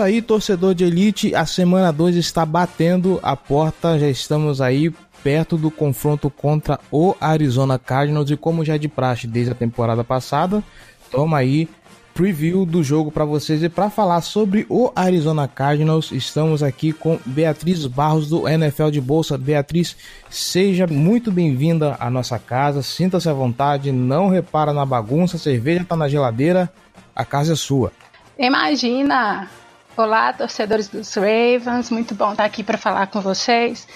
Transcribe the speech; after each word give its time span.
isso 0.00 0.02
aí, 0.02 0.22
torcedor 0.22 0.74
de 0.74 0.84
elite. 0.84 1.34
A 1.34 1.44
semana 1.44 1.92
2 1.92 2.16
está 2.16 2.46
batendo 2.46 3.20
a 3.22 3.36
porta. 3.36 3.98
Já 3.98 4.08
estamos 4.08 4.60
aí 4.60 4.90
perto 5.22 5.58
do 5.58 5.70
confronto 5.70 6.30
contra 6.30 6.80
o 6.90 7.14
Arizona 7.20 7.78
Cardinals. 7.78 8.30
E 8.30 8.36
como 8.36 8.64
já 8.64 8.76
é 8.76 8.78
de 8.78 8.88
praxe 8.88 9.26
desde 9.26 9.52
a 9.52 9.54
temporada 9.54 10.02
passada, 10.02 10.64
toma 11.10 11.36
aí 11.36 11.68
preview 12.14 12.64
do 12.64 12.82
jogo 12.82 13.10
para 13.10 13.26
vocês. 13.26 13.62
E 13.62 13.68
para 13.68 13.90
falar 13.90 14.22
sobre 14.22 14.64
o 14.70 14.90
Arizona 14.96 15.46
Cardinals, 15.46 16.12
estamos 16.12 16.62
aqui 16.62 16.94
com 16.94 17.18
Beatriz 17.26 17.84
Barros 17.84 18.30
do 18.30 18.48
NFL 18.48 18.88
de 18.88 19.02
Bolsa. 19.02 19.36
Beatriz, 19.36 19.94
seja 20.30 20.86
muito 20.86 21.30
bem-vinda 21.30 21.96
à 22.00 22.08
nossa 22.08 22.38
casa. 22.38 22.82
Sinta-se 22.82 23.28
à 23.28 23.34
vontade, 23.34 23.92
não 23.92 24.30
repara 24.30 24.72
na 24.72 24.86
bagunça, 24.86 25.36
a 25.36 25.40
cerveja 25.40 25.82
está 25.82 25.94
na 25.94 26.08
geladeira, 26.08 26.72
a 27.14 27.24
casa 27.24 27.52
é 27.52 27.56
sua. 27.56 27.92
Imagina! 28.38 29.59
Olá, 29.96 30.32
torcedores 30.32 30.88
dos 30.88 31.14
Ravens, 31.14 31.90
muito 31.90 32.14
bom 32.14 32.30
estar 32.30 32.44
aqui 32.44 32.62
para 32.62 32.78
falar 32.78 33.08
com 33.08 33.20
vocês 33.20 33.86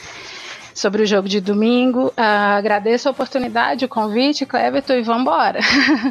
sobre 0.75 1.03
o 1.03 1.07
jogo 1.07 1.29
de 1.29 1.41
domingo. 1.41 2.09
Uh, 2.09 2.59
agradeço 2.59 3.09
a 3.09 3.13
oportunidade, 3.13 3.85
o 3.85 3.89
convite, 3.89 4.45
Cleverton, 4.45 4.95
e 4.95 5.03
vamos 5.03 5.23
embora. 5.23 5.61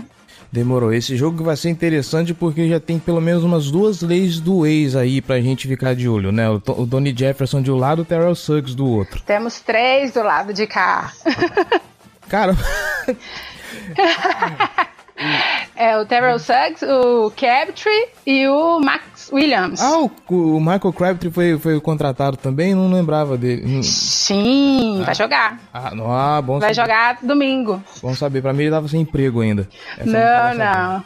Demorou. 0.52 0.94
Esse 0.94 1.18
jogo 1.18 1.44
vai 1.44 1.58
ser 1.58 1.70
interessante 1.70 2.34
porque 2.34 2.70
já 2.70 2.80
tem 2.80 2.98
pelo 2.98 3.20
menos 3.20 3.44
umas 3.44 3.70
duas 3.72 4.02
leis 4.02 4.40
do 4.40 4.66
ex 4.66 4.96
aí 4.96 5.22
pra 5.22 5.42
gente 5.42 5.68
ficar 5.68 5.96
de 5.96 6.08
olho, 6.08 6.32
né? 6.32 6.50
O, 6.50 6.62
o 6.78 6.86
Donnie 6.86 7.16
Jefferson 7.16 7.62
de 7.62 7.72
um 7.72 7.76
lado, 7.76 8.04
o 8.04 8.06
Terrell 8.06 8.36
Suggs 8.36 8.76
do 8.76 8.88
outro. 8.88 9.22
Temos 9.24 9.60
três 9.60 10.14
do 10.14 10.22
lado 10.22 10.54
de 10.54 10.68
cá. 10.68 11.12
Cara. 12.30 12.56
É 15.76 15.98
o 15.98 16.06
Terrell 16.06 16.38
Suggs, 16.40 16.84
o 16.84 17.32
Crabtree 17.32 18.10
e 18.26 18.48
o 18.48 18.80
Max 18.80 19.30
Williams. 19.32 19.82
Ah, 19.82 20.00
o, 20.00 20.12
o 20.30 20.60
Michael 20.60 20.94
Crabtree 20.94 21.32
foi, 21.32 21.58
foi 21.58 21.80
contratado 21.82 22.38
também? 22.38 22.76
Não 22.76 22.92
lembrava 22.92 23.38
dele. 23.38 23.84
Sim, 23.84 25.02
ah. 25.02 25.06
vai 25.06 25.16
jogar. 25.16 25.60
Ah, 25.74 25.96
não, 25.96 26.12
ah, 26.12 26.42
bom 26.42 26.60
Vai 26.60 26.74
saber. 26.74 26.88
jogar 26.88 27.18
domingo. 27.24 27.84
Bom 28.02 28.14
saber. 28.14 28.42
Pra 28.42 28.54
mim 28.54 28.64
ele 28.64 28.72
tava 28.72 28.88
sem 28.88 29.02
emprego 29.02 29.42
ainda. 29.42 29.68
Essa 29.98 30.06
não, 30.06 30.58
não. 30.58 30.94
não. 30.94 31.06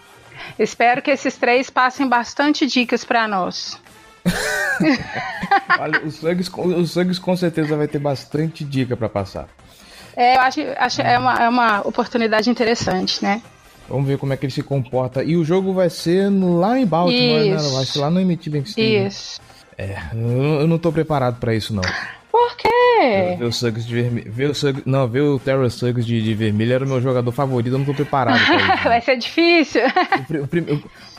Espero 0.60 1.02
que 1.02 1.12
esses 1.12 1.38
três 1.38 1.70
passem 1.70 2.08
bastante 2.08 2.66
dicas 2.66 3.06
para 3.06 3.28
nós. 3.28 3.80
Olha, 5.80 6.04
o 6.04 6.12
Suggs, 6.12 6.52
o 6.56 6.86
Suggs 6.86 7.20
com 7.20 7.36
certeza 7.36 7.76
vai 7.78 7.88
ter 7.88 8.00
bastante 8.00 8.64
dica 8.64 8.98
para 8.98 9.08
passar. 9.08 9.48
É, 10.16 10.36
eu 10.36 10.42
acho, 10.42 10.60
acho 10.78 11.02
é, 11.02 11.18
uma, 11.18 11.34
é 11.36 11.48
uma 11.48 11.88
oportunidade 11.88 12.50
interessante, 12.50 13.24
né? 13.24 13.42
Vamos 13.90 14.08
ver 14.08 14.18
como 14.18 14.34
é 14.34 14.38
que 14.38 14.46
ele 14.46 14.54
se 14.54 14.64
comporta. 14.64 15.24
E 15.24 15.36
o 15.36 15.44
jogo 15.44 15.74
vai 15.74 15.90
ser 15.90 16.30
lá 16.30 16.78
em 16.80 16.86
Baltimore, 16.86 17.40
né? 17.40 17.56
isso. 17.56 17.70
né? 17.70 17.76
Vai 17.76 17.86
ser 17.86 18.00
lá 18.00 18.10
no 18.10 18.20
MT 18.20 18.50
Bank 18.50 18.70
Stadium. 18.70 19.08
Isso. 19.08 19.40
É, 19.78 19.96
eu 20.14 20.68
não 20.68 20.78
tô 20.78 20.92
preparado 20.92 21.40
para 21.40 21.54
isso, 21.54 21.74
não. 21.74 21.84
Por 22.32 22.56
quê? 22.56 23.36
Ver, 23.38 23.46
o 23.46 23.52
Suggs 23.52 23.88
de 23.88 23.94
vermelho. 23.96 24.32
Ver 24.32 24.50
o 24.50 24.56
Suggs, 24.56 24.84
não, 24.86 25.08
ver 25.08 25.22
o 25.22 25.40
Terrell 25.40 25.70
Suggs 25.70 26.06
de, 26.06 26.22
de, 26.22 26.34
vermelho 26.34 26.74
era 26.74 26.86
o 26.86 26.88
meu 26.88 27.02
jogador 27.02 27.32
favorito, 27.32 27.74
eu 27.74 27.80
não 27.80 27.86
tô 27.86 27.94
preparado 27.94 28.44
pra 28.46 28.56
isso. 28.56 28.84
vai 28.86 29.02
ser 29.02 29.18
difícil. 29.18 29.82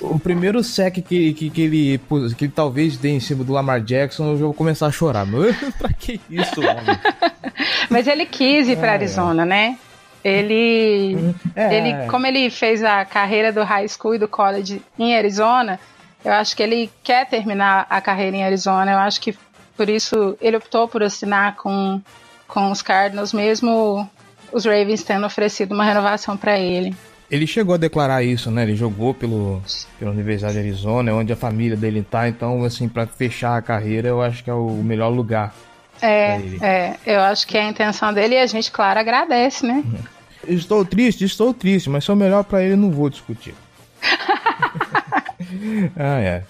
O, 0.00 0.06
o, 0.06 0.14
o, 0.14 0.18
primeiro 0.18 0.62
sec 0.62 0.94
que, 0.94 1.32
que, 1.32 1.50
que, 1.50 1.60
ele, 1.60 2.00
que 2.36 2.44
ele 2.44 2.52
talvez 2.54 2.96
dê 2.96 3.10
em 3.10 3.20
cima 3.20 3.42
do 3.42 3.52
Lamar 3.52 3.80
Jackson, 3.80 4.30
eu 4.30 4.36
vou 4.36 4.54
começar 4.54 4.86
a 4.86 4.92
chorar. 4.92 5.26
pra 5.78 5.92
que 5.92 6.20
isso, 6.30 6.60
homem? 6.60 6.98
Mas 7.90 8.06
ele 8.06 8.26
quis 8.26 8.68
ir 8.68 8.76
pra 8.76 8.92
é, 8.92 8.94
Arizona, 8.94 9.44
né? 9.44 9.76
Ele, 10.24 11.34
é. 11.54 11.74
ele, 11.76 12.08
como 12.08 12.26
ele 12.26 12.50
fez 12.50 12.82
a 12.82 13.04
carreira 13.04 13.52
do 13.52 13.62
high 13.62 13.88
school 13.88 14.14
e 14.14 14.18
do 14.18 14.28
college 14.28 14.82
em 14.98 15.16
Arizona, 15.16 15.78
eu 16.24 16.32
acho 16.32 16.56
que 16.56 16.62
ele 16.62 16.90
quer 17.02 17.26
terminar 17.26 17.86
a 17.88 18.00
carreira 18.00 18.36
em 18.36 18.44
Arizona. 18.44 18.92
Eu 18.92 18.98
acho 18.98 19.20
que 19.20 19.36
por 19.76 19.88
isso 19.88 20.36
ele 20.40 20.56
optou 20.56 20.88
por 20.88 21.02
assinar 21.02 21.54
com, 21.56 22.00
com 22.48 22.70
os 22.70 22.82
Cardinals, 22.82 23.32
mesmo 23.32 24.08
os 24.52 24.64
Ravens 24.64 25.02
tendo 25.02 25.24
oferecido 25.26 25.72
uma 25.72 25.84
renovação 25.84 26.36
para 26.36 26.58
ele. 26.58 26.94
Ele 27.30 27.46
chegou 27.46 27.74
a 27.74 27.78
declarar 27.78 28.22
isso, 28.22 28.50
né? 28.50 28.62
Ele 28.62 28.74
jogou 28.74 29.12
pelo, 29.12 29.62
pela 29.98 30.10
Universidade 30.10 30.54
de 30.54 30.60
Arizona, 30.60 31.12
onde 31.12 31.32
a 31.32 31.36
família 31.36 31.76
dele 31.76 32.02
tá. 32.02 32.26
Então, 32.26 32.64
assim, 32.64 32.88
para 32.88 33.06
fechar 33.06 33.56
a 33.56 33.62
carreira, 33.62 34.08
eu 34.08 34.22
acho 34.22 34.42
que 34.42 34.48
é 34.48 34.54
o 34.54 34.70
melhor 34.82 35.10
lugar 35.10 35.54
é, 36.00 36.40
é, 36.60 36.96
eu 37.06 37.20
acho 37.20 37.46
que 37.46 37.56
é 37.56 37.62
a 37.62 37.68
intenção 37.68 38.12
dele 38.12 38.34
e 38.34 38.38
a 38.38 38.46
gente, 38.46 38.70
claro, 38.70 39.00
agradece, 39.00 39.66
né? 39.66 39.82
Uhum. 39.84 39.98
Estou 40.46 40.84
triste, 40.84 41.24
estou 41.24 41.52
triste, 41.52 41.90
mas 41.90 42.04
se 42.04 42.10
é 42.10 42.14
o 42.14 42.16
melhor 42.16 42.44
para 42.44 42.62
ele, 42.62 42.76
não 42.76 42.90
vou 42.90 43.10
discutir. 43.10 43.54
ah, 45.96 46.20
é. 46.20 46.42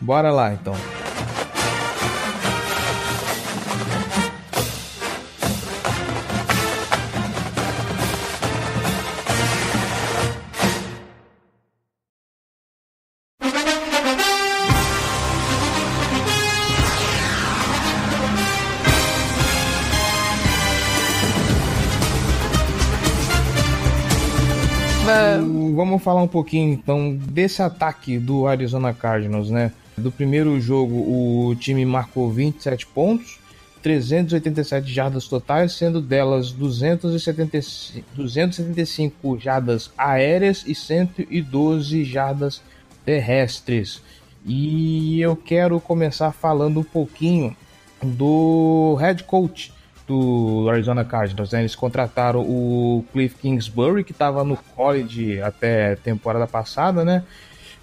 Bora 0.00 0.30
lá, 0.30 0.52
então. 0.52 0.74
Vamos 25.74 26.02
falar 26.02 26.22
um 26.22 26.28
pouquinho 26.28 26.72
então 26.72 27.14
desse 27.14 27.60
ataque 27.60 28.18
do 28.18 28.46
Arizona 28.46 28.94
Cardinals, 28.94 29.50
né? 29.50 29.70
Do 29.98 30.10
primeiro 30.10 30.58
jogo, 30.60 30.94
o 30.94 31.54
time 31.56 31.84
marcou 31.84 32.30
27 32.30 32.86
pontos, 32.86 33.38
387 33.82 34.90
jardas 34.90 35.28
totais, 35.28 35.72
sendo 35.72 36.00
delas 36.00 36.52
275, 36.52 38.06
275 38.16 39.38
jardas 39.38 39.90
aéreas 39.98 40.64
e 40.66 40.74
112 40.74 42.02
jardas 42.02 42.62
terrestres. 43.04 44.00
E 44.44 45.20
eu 45.20 45.36
quero 45.36 45.78
começar 45.80 46.32
falando 46.32 46.80
um 46.80 46.84
pouquinho 46.84 47.54
do 48.02 48.96
head 48.98 49.22
coach 49.24 49.73
do 50.06 50.68
Arizona 50.70 51.04
Cardinals. 51.04 51.52
Né? 51.52 51.60
Eles 51.60 51.74
contrataram 51.74 52.40
o 52.40 53.04
Cliff 53.12 53.36
Kingsbury, 53.36 54.04
que 54.04 54.12
estava 54.12 54.44
no 54.44 54.56
college 54.56 55.40
até 55.40 55.96
temporada 55.96 56.46
passada, 56.46 57.04
né? 57.04 57.24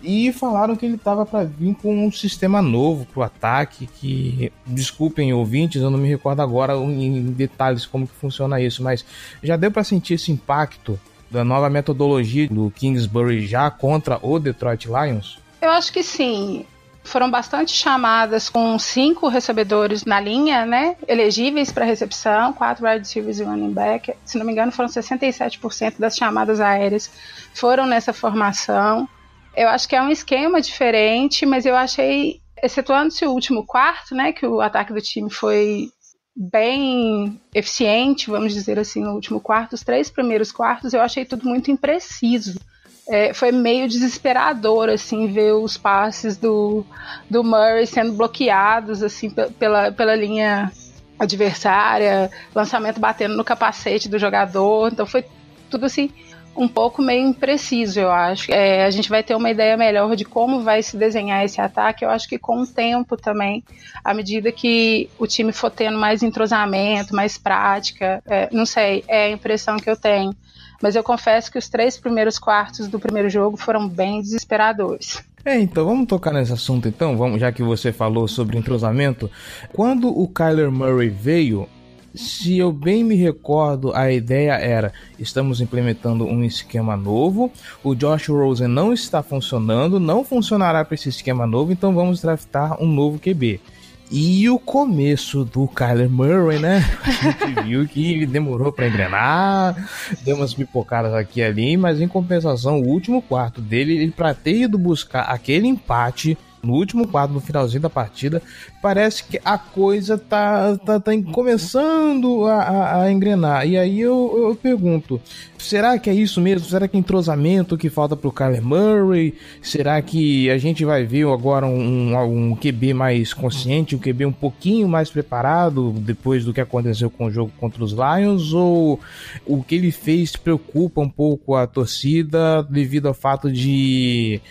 E 0.03 0.31
falaram 0.33 0.75
que 0.75 0.85
ele 0.85 0.95
estava 0.95 1.25
para 1.25 1.43
vir 1.43 1.75
com 1.75 2.05
um 2.05 2.11
sistema 2.11 2.59
novo 2.59 3.05
para 3.05 3.19
o 3.19 3.23
ataque, 3.23 3.85
que, 3.85 4.51
desculpem 4.65 5.31
ouvintes, 5.31 5.81
eu 5.81 5.91
não 5.91 5.99
me 5.99 6.09
recordo 6.09 6.41
agora 6.41 6.75
em 6.75 7.25
detalhes 7.31 7.85
como 7.85 8.07
que 8.07 8.15
funciona 8.15 8.59
isso, 8.59 8.81
mas 8.81 9.05
já 9.43 9.55
deu 9.55 9.69
para 9.69 9.83
sentir 9.83 10.15
esse 10.15 10.31
impacto 10.31 10.99
da 11.29 11.43
nova 11.43 11.69
metodologia 11.69 12.47
do 12.47 12.71
Kingsbury 12.71 13.45
já 13.45 13.69
contra 13.69 14.19
o 14.23 14.39
Detroit 14.39 14.87
Lions? 14.87 15.39
Eu 15.61 15.69
acho 15.69 15.93
que 15.93 16.01
sim 16.01 16.65
foram 17.03 17.29
bastante 17.29 17.73
chamadas 17.73 18.49
com 18.49 18.77
cinco 18.77 19.27
recebedores 19.27 20.05
na 20.05 20.19
linha, 20.19 20.65
né? 20.65 20.95
Elegíveis 21.07 21.71
para 21.71 21.85
recepção, 21.85 22.53
quatro 22.53 22.85
wide 22.85 22.99
receivers 22.99 23.39
e 23.39 23.43
running 23.43 23.73
back. 23.73 24.13
Se 24.23 24.37
não 24.37 24.45
me 24.45 24.51
engano, 24.51 24.71
foram 24.71 24.89
67% 24.89 25.99
das 25.99 26.15
chamadas 26.15 26.59
aéreas 26.59 27.11
foram 27.53 27.85
nessa 27.85 28.13
formação. 28.13 29.07
Eu 29.55 29.67
acho 29.69 29.87
que 29.87 29.95
é 29.95 30.01
um 30.01 30.09
esquema 30.09 30.61
diferente, 30.61 31.45
mas 31.45 31.65
eu 31.65 31.75
achei, 31.75 32.39
excetuando-se 32.63 33.25
o 33.25 33.31
último 33.31 33.65
quarto, 33.65 34.15
né? 34.15 34.31
Que 34.31 34.45
o 34.45 34.61
ataque 34.61 34.93
do 34.93 35.01
time 35.01 35.29
foi 35.29 35.89
bem 36.35 37.41
eficiente, 37.53 38.29
vamos 38.29 38.53
dizer 38.53 38.79
assim, 38.79 39.01
no 39.01 39.13
último 39.13 39.41
quarto. 39.41 39.73
Os 39.73 39.83
três 39.83 40.09
primeiros 40.09 40.51
quartos 40.51 40.93
eu 40.93 41.01
achei 41.01 41.25
tudo 41.25 41.45
muito 41.45 41.69
impreciso 41.69 42.59
é, 43.07 43.33
foi 43.33 43.51
meio 43.51 43.87
desesperador, 43.87 44.89
assim, 44.89 45.27
ver 45.27 45.53
os 45.53 45.77
passes 45.77 46.37
do, 46.37 46.85
do 47.29 47.43
Murray 47.43 47.85
sendo 47.85 48.13
bloqueados, 48.13 49.03
assim, 49.03 49.29
pela, 49.29 49.91
pela 49.91 50.15
linha 50.15 50.71
adversária, 51.19 52.31
lançamento 52.53 52.99
batendo 52.99 53.35
no 53.35 53.43
capacete 53.43 54.09
do 54.09 54.17
jogador. 54.17 54.91
Então 54.91 55.05
foi 55.05 55.23
tudo 55.69 55.85
assim 55.85 56.11
um 56.55 56.67
pouco 56.67 57.01
meio 57.01 57.27
impreciso, 57.27 57.99
eu 57.99 58.11
acho. 58.11 58.51
É, 58.51 58.85
a 58.85 58.91
gente 58.91 59.09
vai 59.09 59.23
ter 59.23 59.35
uma 59.35 59.49
ideia 59.49 59.77
melhor 59.77 60.15
de 60.15 60.25
como 60.25 60.61
vai 60.61 60.83
se 60.83 60.97
desenhar 60.97 61.43
esse 61.45 61.61
ataque. 61.61 62.03
Eu 62.03 62.09
acho 62.09 62.27
que 62.27 62.37
com 62.37 62.61
o 62.61 62.67
tempo 62.67 63.15
também, 63.15 63.63
à 64.03 64.13
medida 64.13 64.51
que 64.51 65.09
o 65.17 65.25
time 65.25 65.53
for 65.53 65.71
tendo 65.71 65.97
mais 65.97 66.21
entrosamento, 66.21 67.15
mais 67.15 67.37
prática, 67.37 68.21
é, 68.25 68.49
não 68.51 68.65
sei, 68.65 69.03
é 69.07 69.25
a 69.25 69.29
impressão 69.29 69.77
que 69.77 69.89
eu 69.89 69.95
tenho. 69.95 70.35
Mas 70.81 70.95
eu 70.95 71.03
confesso 71.03 71.51
que 71.51 71.57
os 71.57 71.69
três 71.69 71.97
primeiros 71.97 72.39
quartos 72.39 72.87
do 72.87 72.99
primeiro 72.99 73.29
jogo 73.29 73.55
foram 73.57 73.87
bem 73.87 74.21
desesperadores. 74.21 75.23
É, 75.43 75.59
então 75.59 75.85
vamos 75.85 76.07
tocar 76.07 76.31
nesse 76.33 76.53
assunto 76.53 76.87
então, 76.87 77.17
vamos, 77.17 77.39
já 77.39 77.51
que 77.51 77.63
você 77.63 77.91
falou 77.91 78.27
sobre 78.27 78.57
entrosamento. 78.57 79.29
Quando 79.73 80.07
o 80.07 80.27
Kyler 80.27 80.71
Murray 80.71 81.09
veio, 81.09 81.67
se 82.13 82.57
eu 82.57 82.71
bem 82.71 83.03
me 83.03 83.15
recordo, 83.15 83.95
a 83.95 84.11
ideia 84.11 84.53
era: 84.53 84.93
estamos 85.17 85.61
implementando 85.61 86.25
um 86.25 86.43
esquema 86.43 86.95
novo, 86.95 87.51
o 87.83 87.95
Josh 87.95 88.27
Rosen 88.27 88.67
não 88.67 88.93
está 88.93 89.23
funcionando, 89.23 89.99
não 89.99 90.23
funcionará 90.23 90.83
para 90.83 90.95
esse 90.95 91.09
esquema 91.09 91.47
novo, 91.47 91.71
então 91.71 91.93
vamos 91.93 92.21
draftar 92.21 92.81
um 92.81 92.87
novo 92.87 93.17
QB. 93.17 93.61
E 94.11 94.49
o 94.49 94.59
começo 94.59 95.45
do 95.45 95.69
Kyler 95.69 96.09
Murray, 96.09 96.59
né? 96.59 96.83
A 97.01 97.11
gente 97.11 97.63
viu 97.63 97.87
que 97.87 98.13
ele 98.13 98.25
demorou 98.25 98.69
para 98.69 98.89
engrenar, 98.89 99.87
deu 100.23 100.35
umas 100.35 100.53
pipocadas 100.53 101.13
aqui 101.13 101.39
e 101.39 101.43
ali, 101.43 101.77
mas 101.77 102.01
em 102.01 102.09
compensação, 102.09 102.81
o 102.81 102.87
último 102.89 103.21
quarto 103.21 103.61
dele, 103.61 103.95
ele 103.97 104.11
para 104.11 104.33
ter 104.33 104.63
ido 104.63 104.77
buscar 104.77 105.21
aquele 105.21 105.65
empate 105.65 106.37
no 106.61 106.73
último 106.73 107.07
quadro, 107.07 107.33
no 107.33 107.39
finalzinho 107.39 107.81
da 107.81 107.89
partida, 107.89 108.41
parece 108.81 109.23
que 109.23 109.39
a 109.45 109.57
coisa 109.57 110.17
tá, 110.17 110.75
tá, 110.77 110.99
tá 110.99 111.11
começando 111.31 112.45
a, 112.45 112.55
a, 112.55 113.03
a 113.03 113.11
engrenar. 113.11 113.67
E 113.67 113.77
aí 113.77 113.99
eu, 113.99 114.47
eu, 114.49 114.55
pergunto: 114.55 115.21
será 115.57 115.97
que 115.99 116.09
é 116.09 116.13
isso 116.13 116.41
mesmo? 116.41 116.67
Será 116.67 116.87
que 116.87 116.97
é 116.97 116.99
entrosamento 116.99 117.77
que 117.77 117.89
falta 117.89 118.15
pro 118.15 118.31
Kyler 118.31 118.63
Murray? 118.63 119.35
Será 119.61 120.01
que 120.01 120.49
a 120.49 120.57
gente 120.57 120.83
vai 120.83 121.03
ver 121.05 121.27
agora 121.27 121.65
um, 121.65 122.51
um, 122.51 122.55
QB 122.55 122.93
mais 122.93 123.33
consciente, 123.33 123.95
um 123.95 123.99
QB 123.99 124.25
um 124.25 124.31
pouquinho 124.31 124.87
mais 124.87 125.09
preparado 125.09 125.91
depois 125.91 126.43
do 126.43 126.53
que 126.53 126.61
aconteceu 126.61 127.09
com 127.09 127.25
o 127.25 127.31
jogo 127.31 127.51
contra 127.59 127.83
os 127.83 127.93
Lions? 127.93 128.53
Ou 128.53 128.99
o 129.45 129.63
que 129.63 129.75
ele 129.75 129.91
fez 129.91 130.35
preocupa 130.35 131.01
um 131.01 131.09
pouco 131.09 131.55
a 131.55 131.67
torcida 131.67 132.63
devido 132.63 133.07
ao 133.07 133.13
fato 133.13 133.51
de 133.51 134.41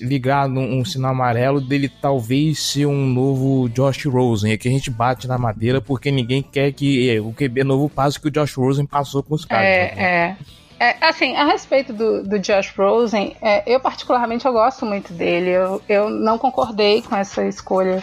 ligar 0.00 0.48
um, 0.48 0.78
um 0.78 0.84
sinal 0.84 1.10
amarelo 1.10 1.60
dele 1.60 1.88
talvez 1.88 2.60
ser 2.60 2.86
um 2.86 3.06
novo 3.06 3.63
Josh 3.68 4.06
Rosen. 4.06 4.52
É 4.52 4.56
que 4.56 4.68
a 4.68 4.70
gente 4.70 4.90
bate 4.90 5.26
na 5.26 5.38
madeira 5.38 5.80
porque 5.80 6.10
ninguém 6.10 6.42
quer 6.42 6.72
que 6.72 7.10
é, 7.10 7.20
o 7.20 7.32
QB 7.32 7.64
novo 7.64 7.88
passe 7.88 8.20
que 8.20 8.28
o 8.28 8.30
Josh 8.30 8.54
Rosen 8.54 8.86
passou 8.86 9.22
com 9.22 9.34
os 9.34 9.44
caras. 9.44 9.66
É, 9.66 9.94
né? 9.94 10.36
é. 10.78 10.86
é. 10.86 10.96
assim, 11.00 11.36
a 11.36 11.44
respeito 11.44 11.92
do, 11.92 12.22
do 12.22 12.38
Josh 12.38 12.72
Rosen, 12.76 13.36
é, 13.40 13.62
eu 13.72 13.80
particularmente 13.80 14.46
eu 14.46 14.52
gosto 14.52 14.84
muito 14.86 15.12
dele. 15.12 15.50
Eu, 15.50 15.82
eu 15.88 16.10
não 16.10 16.38
concordei 16.38 17.02
com 17.02 17.16
essa 17.16 17.44
escolha 17.44 18.02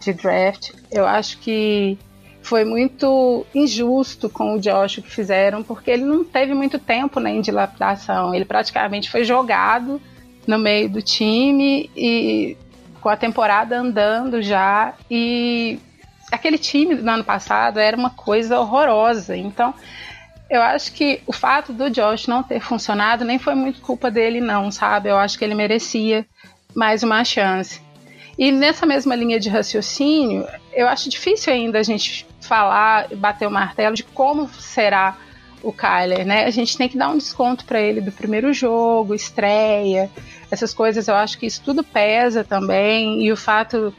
de 0.00 0.12
draft. 0.12 0.70
Eu 0.90 1.06
acho 1.06 1.38
que 1.38 1.98
foi 2.44 2.64
muito 2.64 3.46
injusto 3.54 4.28
com 4.28 4.54
o 4.54 4.60
Josh 4.60 4.98
o 4.98 5.02
que 5.02 5.10
fizeram, 5.10 5.62
porque 5.62 5.90
ele 5.90 6.04
não 6.04 6.22
teve 6.22 6.52
muito 6.52 6.78
tempo 6.78 7.18
né, 7.18 7.30
em 7.30 7.40
dilapidação. 7.40 8.34
Ele 8.34 8.44
praticamente 8.44 9.10
foi 9.10 9.24
jogado 9.24 10.00
no 10.46 10.58
meio 10.58 10.88
do 10.90 11.00
time 11.00 11.90
e 11.96 12.56
com 13.04 13.10
a 13.10 13.16
temporada 13.18 13.78
andando 13.78 14.40
já 14.40 14.94
e 15.10 15.78
aquele 16.32 16.56
time 16.56 16.94
do 16.94 17.06
ano 17.06 17.22
passado 17.22 17.78
era 17.78 17.94
uma 17.94 18.08
coisa 18.08 18.58
horrorosa. 18.58 19.36
Então, 19.36 19.74
eu 20.48 20.62
acho 20.62 20.90
que 20.90 21.20
o 21.26 21.32
fato 21.32 21.70
do 21.70 21.90
Josh 21.90 22.26
não 22.26 22.42
ter 22.42 22.60
funcionado 22.60 23.22
nem 23.22 23.38
foi 23.38 23.54
muito 23.54 23.82
culpa 23.82 24.10
dele 24.10 24.40
não, 24.40 24.70
sabe? 24.70 25.10
Eu 25.10 25.18
acho 25.18 25.38
que 25.38 25.44
ele 25.44 25.54
merecia 25.54 26.24
mais 26.74 27.02
uma 27.02 27.22
chance. 27.24 27.78
E 28.38 28.50
nessa 28.50 28.86
mesma 28.86 29.14
linha 29.14 29.38
de 29.38 29.50
raciocínio, 29.50 30.48
eu 30.72 30.88
acho 30.88 31.10
difícil 31.10 31.52
ainda 31.52 31.80
a 31.80 31.82
gente 31.82 32.26
falar, 32.40 33.08
bater 33.16 33.46
o 33.46 33.50
martelo 33.50 33.94
de 33.94 34.02
como 34.02 34.48
será 34.48 35.14
o 35.64 35.72
Kyler, 35.72 36.26
né? 36.26 36.44
A 36.44 36.50
gente 36.50 36.76
tem 36.76 36.88
que 36.88 36.98
dar 36.98 37.08
um 37.08 37.16
desconto 37.16 37.64
para 37.64 37.80
ele 37.80 38.00
do 38.00 38.12
primeiro 38.12 38.52
jogo, 38.52 39.14
estreia, 39.14 40.10
essas 40.50 40.74
coisas. 40.74 41.08
Eu 41.08 41.14
acho 41.14 41.38
que 41.38 41.46
isso 41.46 41.62
tudo 41.64 41.82
pesa 41.82 42.44
também 42.44 43.24
e 43.24 43.32
o 43.32 43.36
fato 43.36 43.92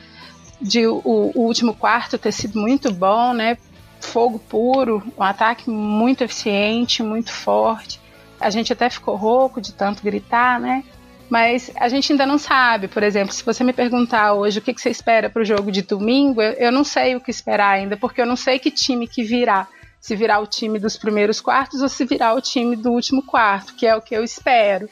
de 0.62 0.88
o, 0.88 1.02
o 1.04 1.42
último 1.42 1.74
quarto 1.74 2.18
ter 2.18 2.32
sido 2.32 2.60
muito 2.60 2.94
bom, 2.94 3.34
né? 3.34 3.58
Fogo 4.00 4.38
puro, 4.38 5.04
um 5.18 5.24
ataque 5.24 5.70
muito 5.70 6.24
eficiente, 6.24 7.02
muito 7.02 7.32
forte. 7.32 8.00
A 8.40 8.50
gente 8.50 8.72
até 8.72 8.90
ficou 8.90 9.16
rouco 9.16 9.60
de 9.60 9.74
tanto 9.74 10.04
gritar, 10.04 10.60
né? 10.60 10.84
Mas 11.28 11.72
a 11.76 11.90
gente 11.90 12.12
ainda 12.12 12.26
não 12.26 12.38
sabe. 12.38 12.88
Por 12.88 13.02
exemplo, 13.02 13.34
se 13.34 13.44
você 13.44 13.64
me 13.64 13.74
perguntar 13.74 14.34
hoje 14.34 14.60
o 14.60 14.62
que, 14.62 14.74
que 14.74 14.82
você 14.82 14.90
espera 14.90 15.30
para 15.30 15.42
o 15.42 15.46
jogo 15.46 15.72
de 15.72 15.82
domingo, 15.82 16.42
eu, 16.42 16.52
eu 16.54 16.72
não 16.72 16.84
sei 16.84 17.16
o 17.16 17.22
que 17.22 17.32
esperar 17.32 17.72
ainda, 17.72 17.98
porque 17.98 18.22
eu 18.22 18.28
não 18.28 18.36
sei 18.36 18.60
que 18.60 18.70
time 18.70 19.08
que 19.08 19.24
virá 19.24 19.68
se 20.06 20.16
virar 20.16 20.40
o 20.40 20.46
time 20.46 20.78
dos 20.78 20.96
primeiros 20.96 21.42
quartos 21.42 21.82
ou 21.82 21.90
se 21.90 22.06
virar 22.06 22.36
o 22.36 22.40
time 22.40 22.76
do 22.76 22.92
último 22.92 23.24
quarto, 23.24 23.74
que 23.74 23.88
é 23.88 23.96
o 23.96 24.02
que 24.02 24.16
eu 24.16 24.24
espero. 24.24 24.88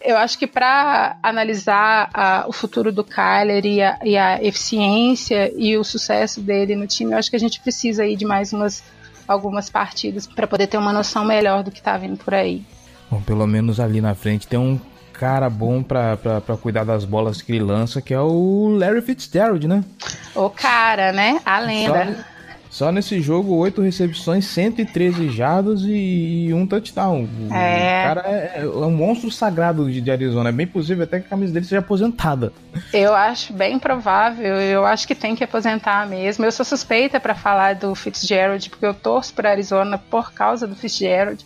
Eu 0.00 0.16
acho 0.16 0.36
que 0.36 0.48
para 0.48 1.16
analisar 1.22 2.10
a, 2.12 2.44
o 2.48 2.52
futuro 2.52 2.90
do 2.90 3.04
Kyler 3.04 3.64
e 3.64 3.80
a, 3.80 4.00
e 4.02 4.18
a, 4.18 4.42
eficiência 4.42 5.52
e 5.56 5.78
o 5.78 5.84
sucesso 5.84 6.40
dele 6.40 6.74
no 6.74 6.88
time, 6.88 7.12
eu 7.12 7.18
acho 7.18 7.30
que 7.30 7.36
a 7.36 7.38
gente 7.38 7.60
precisa 7.60 8.02
aí 8.02 8.16
de 8.16 8.24
mais 8.24 8.52
umas 8.52 8.82
algumas 9.28 9.70
partidas 9.70 10.26
para 10.26 10.48
poder 10.48 10.66
ter 10.66 10.76
uma 10.76 10.92
noção 10.92 11.24
melhor 11.24 11.62
do 11.62 11.70
que 11.70 11.78
está 11.78 11.96
vindo 11.96 12.16
por 12.16 12.34
aí. 12.34 12.64
Bom, 13.08 13.22
pelo 13.22 13.46
menos 13.46 13.78
ali 13.78 14.00
na 14.00 14.16
frente 14.16 14.48
tem 14.48 14.58
um 14.58 14.76
cara 15.12 15.48
bom 15.48 15.84
para 15.84 16.18
cuidar 16.60 16.82
das 16.82 17.04
bolas 17.04 17.40
que 17.40 17.52
ele 17.52 17.62
lança, 17.62 18.02
que 18.02 18.12
é 18.12 18.20
o 18.20 18.74
Larry 18.76 19.02
Fitzgerald, 19.02 19.68
né? 19.68 19.84
O 20.34 20.50
cara, 20.50 21.12
né? 21.12 21.40
A 21.46 21.60
lenda. 21.60 22.06
Só 22.06 22.31
só 22.72 22.90
nesse 22.90 23.20
jogo, 23.20 23.54
oito 23.56 23.82
recepções, 23.82 24.46
113 24.46 25.28
jardas 25.28 25.82
e, 25.84 26.48
um 26.54 26.66
touchdown. 26.66 27.28
O 27.50 27.54
é. 27.54 28.02
cara 28.02 28.22
é, 28.26 28.62
é, 28.62 28.66
um 28.66 28.90
monstro 28.90 29.30
sagrado 29.30 29.92
de, 29.92 30.00
de, 30.00 30.10
Arizona. 30.10 30.48
É 30.48 30.52
bem 30.52 30.66
possível 30.66 31.04
até 31.04 31.20
que 31.20 31.26
a 31.26 31.28
camisa 31.28 31.52
dele 31.52 31.66
seja 31.66 31.80
aposentada. 31.80 32.50
Eu 32.90 33.14
acho 33.14 33.52
bem 33.52 33.78
provável. 33.78 34.56
Eu 34.56 34.86
acho 34.86 35.06
que 35.06 35.14
tem 35.14 35.36
que 35.36 35.44
aposentar 35.44 36.08
mesmo. 36.08 36.46
Eu 36.46 36.50
sou 36.50 36.64
suspeita 36.64 37.20
para 37.20 37.34
falar 37.34 37.74
do 37.74 37.94
Fitzgerald, 37.94 38.70
porque 38.70 38.86
eu 38.86 38.94
torço 38.94 39.34
para 39.34 39.50
Arizona 39.50 39.98
por 39.98 40.32
causa 40.32 40.66
do 40.66 40.74
Fitzgerald. 40.74 41.44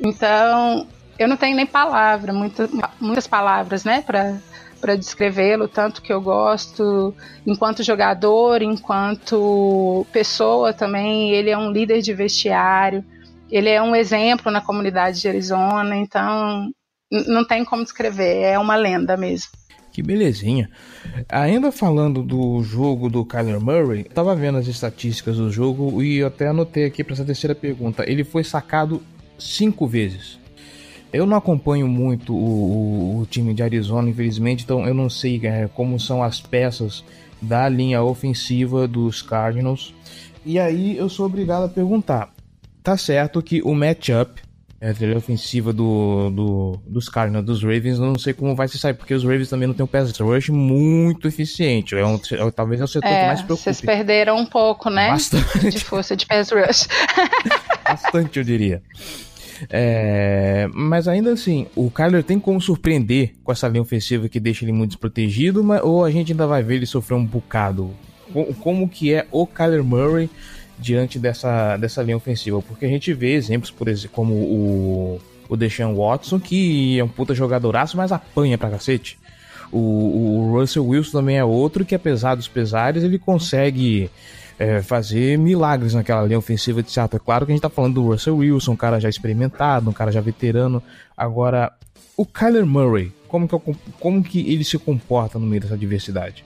Então, 0.00 0.86
eu 1.18 1.26
não 1.26 1.36
tenho 1.36 1.56
nem 1.56 1.66
palavra, 1.66 2.32
muitas, 2.32 2.70
muitas 3.00 3.26
palavras, 3.26 3.82
né, 3.82 4.00
para 4.06 4.36
para 4.82 4.96
descrevê-lo, 4.96 5.68
tanto 5.68 6.02
que 6.02 6.12
eu 6.12 6.20
gosto 6.20 7.14
enquanto 7.46 7.84
jogador, 7.84 8.60
enquanto 8.62 10.04
pessoa 10.12 10.72
também. 10.72 11.30
Ele 11.30 11.50
é 11.50 11.56
um 11.56 11.70
líder 11.70 12.02
de 12.02 12.12
vestiário, 12.12 13.04
ele 13.48 13.68
é 13.68 13.80
um 13.80 13.94
exemplo 13.94 14.50
na 14.50 14.60
comunidade 14.60 15.20
de 15.20 15.28
Arizona, 15.28 15.96
então 15.96 16.68
não 17.10 17.46
tem 17.46 17.64
como 17.64 17.84
descrever, 17.84 18.42
é 18.42 18.58
uma 18.58 18.74
lenda 18.74 19.16
mesmo. 19.16 19.50
Que 19.92 20.02
belezinha. 20.02 20.68
Ainda 21.28 21.70
falando 21.70 22.22
do 22.22 22.62
jogo 22.64 23.08
do 23.08 23.24
Kyler 23.24 23.60
Murray, 23.60 24.04
tava 24.04 24.34
vendo 24.34 24.58
as 24.58 24.66
estatísticas 24.66 25.36
do 25.36 25.50
jogo 25.50 26.02
e 26.02 26.24
até 26.24 26.48
anotei 26.48 26.86
aqui 26.86 27.04
para 27.04 27.12
essa 27.12 27.24
terceira 27.24 27.54
pergunta. 27.54 28.10
Ele 28.10 28.24
foi 28.24 28.42
sacado 28.42 29.02
cinco 29.38 29.86
vezes. 29.86 30.41
Eu 31.12 31.26
não 31.26 31.36
acompanho 31.36 31.86
muito 31.86 32.34
o, 32.34 33.18
o, 33.18 33.20
o 33.20 33.26
time 33.26 33.52
de 33.52 33.62
Arizona, 33.62 34.08
infelizmente, 34.08 34.64
então 34.64 34.86
eu 34.86 34.94
não 34.94 35.10
sei 35.10 35.40
é, 35.44 35.68
como 35.68 36.00
são 36.00 36.22
as 36.22 36.40
peças 36.40 37.04
da 37.40 37.68
linha 37.68 38.02
ofensiva 38.02 38.88
dos 38.88 39.20
Cardinals. 39.20 39.94
E 40.44 40.58
aí 40.58 40.96
eu 40.96 41.08
sou 41.08 41.26
obrigado 41.26 41.64
a 41.64 41.68
perguntar: 41.68 42.32
tá 42.82 42.96
certo 42.96 43.42
que 43.42 43.60
o 43.62 43.74
matchup 43.74 44.40
entre 44.82 45.14
a 45.14 45.16
ofensiva 45.16 45.72
do, 45.72 46.28
do, 46.30 46.80
dos 46.84 47.08
Cardinals, 47.08 47.46
dos 47.46 47.62
Ravens, 47.62 48.00
eu 48.00 48.06
não 48.06 48.18
sei 48.18 48.32
como 48.32 48.56
vai 48.56 48.66
se 48.66 48.76
sair, 48.76 48.94
porque 48.94 49.14
os 49.14 49.22
Ravens 49.22 49.48
também 49.48 49.68
não 49.68 49.74
tem 49.74 49.84
um 49.84 49.86
pass 49.86 50.18
rush 50.18 50.48
muito 50.48 51.28
eficiente. 51.28 51.94
É 51.94 52.04
um, 52.04 52.16
é, 52.16 52.50
talvez 52.50 52.80
é 52.80 52.84
o 52.84 52.88
setor 52.88 53.06
é, 53.06 53.20
que 53.20 53.26
mais 53.28 53.42
preocupa. 53.42 53.62
Vocês 53.62 53.80
perderam 53.80 54.36
um 54.36 54.44
pouco, 54.44 54.90
né? 54.90 55.10
Bastante. 55.10 55.70
De 55.70 55.84
força 55.84 56.16
de 56.16 56.26
pass 56.26 56.50
rush. 56.50 56.88
Bastante, 57.86 58.40
eu 58.40 58.44
diria. 58.44 58.82
É, 59.68 60.68
mas 60.74 61.08
ainda 61.08 61.32
assim, 61.32 61.66
o 61.76 61.90
Kyler 61.90 62.22
tem 62.22 62.38
como 62.38 62.60
surpreender 62.60 63.32
com 63.42 63.52
essa 63.52 63.68
linha 63.68 63.82
ofensiva 63.82 64.28
que 64.28 64.40
deixa 64.40 64.64
ele 64.64 64.72
muito 64.72 64.90
desprotegido, 64.90 65.62
mas, 65.62 65.82
ou 65.82 66.04
a 66.04 66.10
gente 66.10 66.32
ainda 66.32 66.46
vai 66.46 66.62
ver 66.62 66.76
ele 66.76 66.86
sofrer 66.86 67.16
um 67.16 67.24
bocado? 67.24 67.90
Como 68.60 68.88
que 68.88 69.12
é 69.12 69.26
o 69.30 69.46
Kyler 69.46 69.84
Murray 69.84 70.30
diante 70.78 71.18
dessa, 71.18 71.76
dessa 71.76 72.02
linha 72.02 72.16
ofensiva? 72.16 72.62
Porque 72.62 72.86
a 72.86 72.88
gente 72.88 73.12
vê 73.12 73.34
exemplos, 73.34 73.70
por 73.70 73.88
exemplo, 73.88 74.14
como 74.14 74.34
o, 74.34 75.20
o 75.48 75.56
Deshaun 75.56 75.94
Watson, 75.94 76.40
que 76.40 76.98
é 76.98 77.04
um 77.04 77.08
puta 77.08 77.34
jogadoraço, 77.34 77.96
mas 77.96 78.10
apanha 78.10 78.56
pra 78.56 78.70
cacete. 78.70 79.18
O, 79.70 79.78
o 79.78 80.58
Russell 80.58 80.86
Wilson 80.86 81.18
também 81.18 81.38
é 81.38 81.44
outro 81.44 81.84
que, 81.84 81.94
apesar 81.94 82.34
dos 82.34 82.48
pesares, 82.48 83.02
ele 83.02 83.18
consegue 83.18 84.10
é, 84.62 84.80
fazer 84.80 85.36
milagres 85.36 85.92
naquela 85.92 86.22
linha 86.22 86.38
ofensiva 86.38 86.84
de 86.84 86.92
Seattle. 86.92 87.20
Claro 87.20 87.44
que 87.44 87.50
a 87.50 87.54
gente 87.54 87.62
tá 87.62 87.68
falando 87.68 87.94
do 87.94 88.06
Russell 88.06 88.36
Wilson, 88.36 88.72
um 88.72 88.76
cara 88.76 89.00
já 89.00 89.08
experimentado, 89.08 89.90
um 89.90 89.92
cara 89.92 90.12
já 90.12 90.20
veterano. 90.20 90.80
Agora, 91.16 91.72
o 92.16 92.24
Kyler 92.24 92.64
Murray, 92.64 93.12
como 93.26 93.48
que, 93.48 93.74
como 93.98 94.22
que 94.22 94.52
ele 94.52 94.62
se 94.62 94.78
comporta 94.78 95.36
no 95.36 95.46
meio 95.46 95.62
dessa 95.62 95.76
diversidade? 95.76 96.44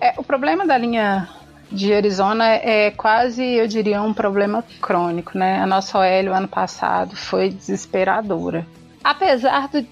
É, 0.00 0.14
o 0.16 0.22
problema 0.22 0.64
da 0.64 0.78
linha 0.78 1.28
de 1.72 1.92
Arizona 1.92 2.46
é 2.54 2.92
quase, 2.92 3.42
eu 3.42 3.66
diria, 3.66 4.00
um 4.00 4.14
problema 4.14 4.64
crônico, 4.80 5.36
né? 5.36 5.58
A 5.58 5.66
nossa 5.66 5.98
OL 5.98 6.32
ano 6.32 6.46
passado 6.46 7.16
foi 7.16 7.50
desesperadora. 7.50 8.64
Apesar 9.02 9.66
do, 9.68 9.84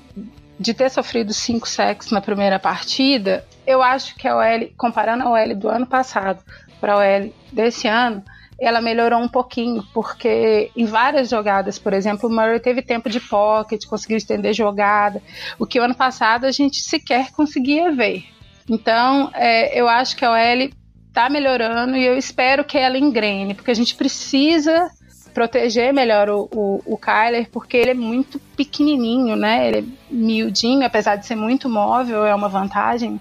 de 0.61 0.73
ter 0.73 0.91
sofrido 0.91 1.35
cinco 1.35 1.69
sacks 1.69 2.13
na 2.13 2.21
primeira 2.21 2.61
partida, 2.61 3.45
eu 3.67 3.83
acho 3.83 4.15
que 4.15 4.29
a 4.29 4.37
OL, 4.37 4.69
comparando 4.77 5.25
a 5.25 5.31
OL 5.31 5.57
do 5.57 5.69
ano 5.69 5.87
passado 5.87 6.39
para 6.81 6.95
a 6.95 6.99
OL 6.99 7.33
desse 7.53 7.89
ano, 7.89 8.23
ela 8.59 8.81
melhorou 8.81 9.21
um 9.21 9.29
pouquinho, 9.29 9.85
porque 9.93 10.71
em 10.75 10.87
várias 10.87 11.29
jogadas, 11.29 11.79
por 11.79 11.93
exemplo, 11.93 12.29
o 12.29 12.33
Murray 12.33 12.59
teve 12.59 12.81
tempo 12.81 13.11
de 13.11 13.21
pocket, 13.21 13.85
conseguiu 13.87 14.17
estender 14.17 14.55
jogada, 14.55 15.23
o 15.59 15.67
que 15.67 15.79
o 15.79 15.83
ano 15.83 15.95
passado 15.95 16.47
a 16.47 16.53
gente 16.53 16.81
sequer 16.81 17.33
conseguia 17.33 17.93
ver. 17.93 18.25
Então, 18.69 19.31
é, 19.35 19.79
eu 19.79 19.89
acho 19.89 20.17
que 20.17 20.25
a 20.25 20.33
OL 20.33 20.71
está 21.09 21.29
melhorando 21.29 21.97
e 21.97 22.05
eu 22.05 22.17
espero 22.17 22.65
que 22.65 22.79
ela 22.79 22.99
engrene, 22.99 23.55
porque 23.55 23.71
a 23.71 23.75
gente 23.75 23.95
precisa 23.95 24.91
proteger 25.37 25.93
melhor 25.93 26.31
o, 26.31 26.49
o, 26.51 26.83
o 26.87 26.97
Kyler, 26.97 27.51
porque 27.51 27.77
ele 27.77 27.91
é 27.91 27.95
muito 27.95 28.39
pequenininho, 28.57 29.37
né? 29.37 29.69
Ele 29.69 29.79
é 29.79 29.85
miudinho, 30.11 30.83
apesar 30.85 31.17
de 31.17 31.27
ser 31.27 31.37
muito 31.37 31.69
móvel, 31.69 32.25
é 32.25 32.35
uma 32.35 32.49
vantagem 32.49 33.21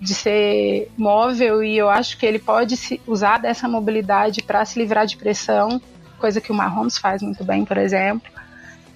de 0.00 0.14
ser 0.14 0.90
móvel 0.96 1.62
e 1.62 1.76
eu 1.76 1.88
acho 1.88 2.18
que 2.18 2.26
ele 2.26 2.38
pode 2.38 2.76
se 2.76 3.00
usar 3.06 3.38
dessa 3.38 3.68
mobilidade 3.68 4.42
para 4.42 4.64
se 4.64 4.78
livrar 4.78 5.06
de 5.06 5.16
pressão, 5.16 5.80
coisa 6.18 6.40
que 6.40 6.52
o 6.52 6.54
Mahomes 6.54 6.98
faz 6.98 7.22
muito 7.22 7.44
bem, 7.44 7.64
por 7.64 7.78
exemplo. 7.78 8.30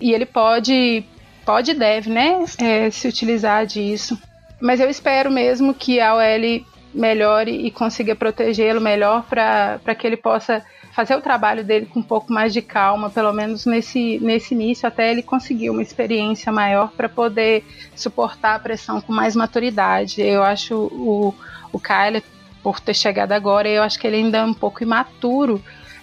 E 0.00 0.12
ele 0.12 0.26
pode, 0.26 1.04
pode 1.44 1.70
e 1.70 1.74
deve, 1.74 2.10
né, 2.10 2.44
é, 2.58 2.90
se 2.90 3.08
utilizar 3.08 3.66
disso. 3.66 4.18
Mas 4.60 4.80
eu 4.80 4.90
espero 4.90 5.30
mesmo 5.30 5.72
que 5.74 6.00
a 6.00 6.14
OL 6.14 6.64
melhore 6.92 7.66
e 7.66 7.70
consiga 7.70 8.16
protegê-lo 8.16 8.80
melhor 8.80 9.24
para 9.24 9.94
que 9.94 10.06
ele 10.06 10.16
possa 10.16 10.62
fazer 10.92 11.14
o 11.14 11.20
trabalho 11.20 11.64
dele 11.64 11.86
com 11.86 12.00
um 12.00 12.02
pouco 12.02 12.32
mais 12.32 12.52
de 12.52 12.60
calma, 12.60 13.10
pelo 13.10 13.32
menos 13.32 13.64
nesse, 13.64 14.18
nesse 14.20 14.54
início, 14.54 14.86
até 14.86 15.10
ele 15.10 15.22
conseguir 15.22 15.70
uma 15.70 15.82
experiência 15.82 16.52
maior 16.52 16.90
para 16.90 17.08
poder 17.08 17.64
suportar 17.94 18.56
a 18.56 18.58
pressão 18.58 19.00
com 19.00 19.12
mais 19.12 19.36
maturidade. 19.36 20.20
Eu 20.20 20.42
acho 20.42 20.74
o, 20.74 21.34
o 21.72 21.78
Kyler, 21.78 22.22
por 22.62 22.80
ter 22.80 22.94
chegado 22.94 23.32
agora, 23.32 23.68
eu 23.68 23.82
acho 23.82 23.98
que 23.98 24.06
ele 24.06 24.16
ainda 24.16 24.38
é 24.38 24.44
um 24.44 24.54
pouco 24.54 24.82
imaturo 24.82 25.62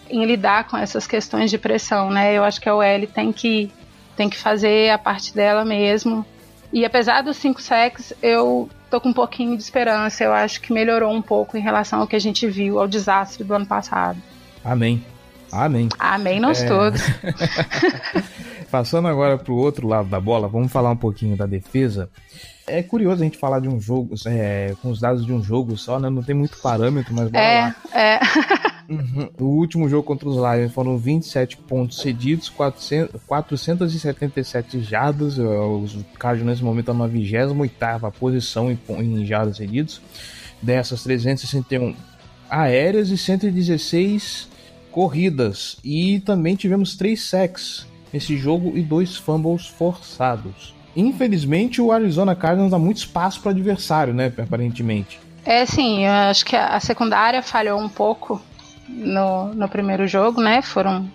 em 0.09 0.25
lidar 0.25 0.67
com 0.67 0.77
essas 0.77 1.05
questões 1.05 1.51
de 1.51 1.57
pressão, 1.57 2.09
né? 2.09 2.33
Eu 2.33 2.43
acho 2.43 2.59
que 2.61 2.69
a 2.69 2.75
OL 2.75 3.07
tem 3.13 3.31
que, 3.31 3.69
tem 4.15 4.29
que 4.29 4.37
fazer 4.37 4.89
a 4.89 4.97
parte 4.97 5.35
dela 5.35 5.65
mesmo. 5.65 6.25
E 6.71 6.85
apesar 6.85 7.21
dos 7.21 7.37
cinco 7.37 7.61
sacks, 7.61 8.13
eu 8.21 8.69
tô 8.89 8.99
com 8.99 9.09
um 9.09 9.13
pouquinho 9.13 9.55
de 9.55 9.63
esperança. 9.63 10.23
Eu 10.23 10.33
acho 10.33 10.61
que 10.61 10.73
melhorou 10.73 11.13
um 11.13 11.21
pouco 11.21 11.57
em 11.57 11.61
relação 11.61 12.01
ao 12.01 12.07
que 12.07 12.15
a 12.15 12.19
gente 12.19 12.47
viu, 12.47 12.79
ao 12.79 12.87
desastre 12.87 13.43
do 13.43 13.53
ano 13.53 13.65
passado. 13.65 14.17
Amém. 14.67 15.01
Amém. 15.49 15.87
Amém 15.97 16.41
nós 16.41 16.61
é... 16.61 16.67
todos. 16.67 17.01
Passando 18.69 19.07
agora 19.07 19.37
para 19.37 19.53
o 19.53 19.55
outro 19.55 19.87
lado 19.87 20.09
da 20.09 20.19
bola, 20.19 20.49
vamos 20.49 20.69
falar 20.69 20.91
um 20.91 20.97
pouquinho 20.97 21.37
da 21.37 21.45
defesa. 21.45 22.09
É 22.67 22.83
curioso 22.83 23.21
a 23.21 23.23
gente 23.23 23.37
falar 23.37 23.61
de 23.61 23.69
um 23.69 23.79
jogo, 23.79 24.13
é, 24.25 24.75
com 24.81 24.89
os 24.89 24.99
dados 24.99 25.25
de 25.25 25.31
um 25.31 25.41
jogo 25.41 25.77
só, 25.77 26.01
né? 26.01 26.09
Não 26.09 26.21
tem 26.21 26.35
muito 26.35 26.57
parâmetro, 26.57 27.15
mas 27.15 27.29
bora 27.29 27.43
é, 27.43 27.61
lá. 27.61 27.75
É. 27.93 28.19
Uhum. 28.87 29.29
O 29.37 29.43
último 29.43 29.89
jogo 29.89 30.03
contra 30.03 30.29
os 30.29 30.37
Lions 30.37 30.71
foram 30.71 30.97
27 30.97 31.57
pontos 31.57 31.99
cedidos, 31.99 32.47
400, 32.47 33.21
477 33.27 34.79
jardas. 34.79 35.37
Os 35.37 35.97
Cardinals 36.17 36.51
nesse 36.51 36.63
momento 36.63 36.91
estão 36.91 36.95
na 36.95 37.05
28 37.05 37.53
posição 38.17 38.71
em, 38.71 38.79
em 38.89 39.25
jardas 39.25 39.57
cedidos. 39.57 40.01
Dessas, 40.61 41.03
361 41.03 41.93
aéreas 42.49 43.09
e 43.09 43.17
116 43.17 44.47
corridas. 44.97 45.77
E 45.83 46.21
também 46.21 46.55
tivemos 46.55 46.95
três 46.95 47.21
sacks 47.21 47.85
nesse 48.11 48.35
jogo 48.35 48.75
e 48.75 48.81
dois 48.81 49.15
fumbles 49.15 49.67
forçados. 49.67 50.73
Infelizmente, 50.95 51.79
o 51.79 51.91
Arizona 51.91 52.35
Cardinals 52.35 52.71
dá 52.71 52.79
muito 52.79 52.97
espaço 52.97 53.39
para 53.39 53.51
adversário, 53.51 54.11
né? 54.11 54.33
Aparentemente. 54.35 55.19
É, 55.45 55.67
sim, 55.67 56.03
eu 56.03 56.11
acho 56.11 56.43
que 56.43 56.55
a 56.55 56.79
secundária 56.79 57.43
falhou 57.43 57.79
um 57.79 57.87
pouco 57.87 58.41
no, 58.89 59.53
no 59.53 59.69
primeiro 59.69 60.07
jogo, 60.07 60.41
né? 60.41 60.63
Foram. 60.63 61.07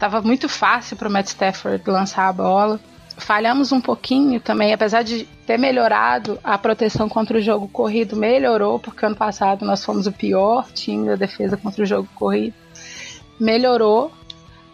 Tava 0.00 0.20
muito 0.20 0.48
fácil 0.48 0.96
para 0.96 1.08
o 1.08 1.12
Matt 1.12 1.28
Stafford 1.28 1.80
lançar 1.88 2.28
a 2.28 2.32
bola 2.32 2.80
falhamos 3.18 3.72
um 3.72 3.80
pouquinho 3.80 4.40
também, 4.40 4.72
apesar 4.72 5.02
de 5.02 5.24
ter 5.46 5.58
melhorado, 5.58 6.38
a 6.42 6.56
proteção 6.56 7.08
contra 7.08 7.38
o 7.38 7.40
jogo 7.40 7.68
corrido 7.68 8.16
melhorou, 8.16 8.78
porque 8.78 9.04
ano 9.04 9.16
passado 9.16 9.64
nós 9.64 9.84
fomos 9.84 10.06
o 10.06 10.12
pior 10.12 10.68
time 10.72 11.08
da 11.08 11.16
defesa 11.16 11.56
contra 11.56 11.82
o 11.82 11.86
jogo 11.86 12.08
corrido. 12.14 12.54
Melhorou, 13.38 14.12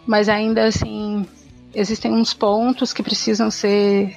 mas 0.05 0.29
ainda 0.29 0.65
assim 0.65 1.25
existem 1.73 2.11
uns 2.11 2.33
pontos 2.33 2.93
que 2.93 3.03
precisam 3.03 3.51
ser 3.51 4.15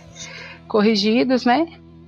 corrigidos, 0.66 1.44
né? 1.44 1.66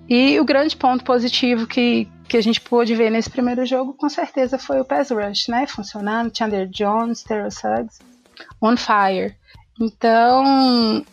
E 0.09 0.39
o 0.41 0.45
grande 0.45 0.77
ponto 0.77 1.05
positivo 1.05 1.67
que, 1.67 2.09
que 2.29 2.37
a 2.37 2.41
gente 2.43 2.61
pôde 2.61 2.95
ver 2.95 3.11
nesse 3.11 3.31
primeiro 3.31 3.65
jogo, 3.65 3.95
com 3.95 4.09
certeza, 4.09 4.59
foi 4.59 4.81
o 4.81 4.85
pass 4.85 5.11
rush, 5.11 5.49
né? 5.49 5.67
Funcionando, 5.67 6.37
Chandler 6.37 6.69
Jones, 6.69 7.23
Terrell 7.23 7.51
Suggs, 7.51 7.99
on 8.61 8.77
fire. 8.77 9.35
Então, 9.81 11.05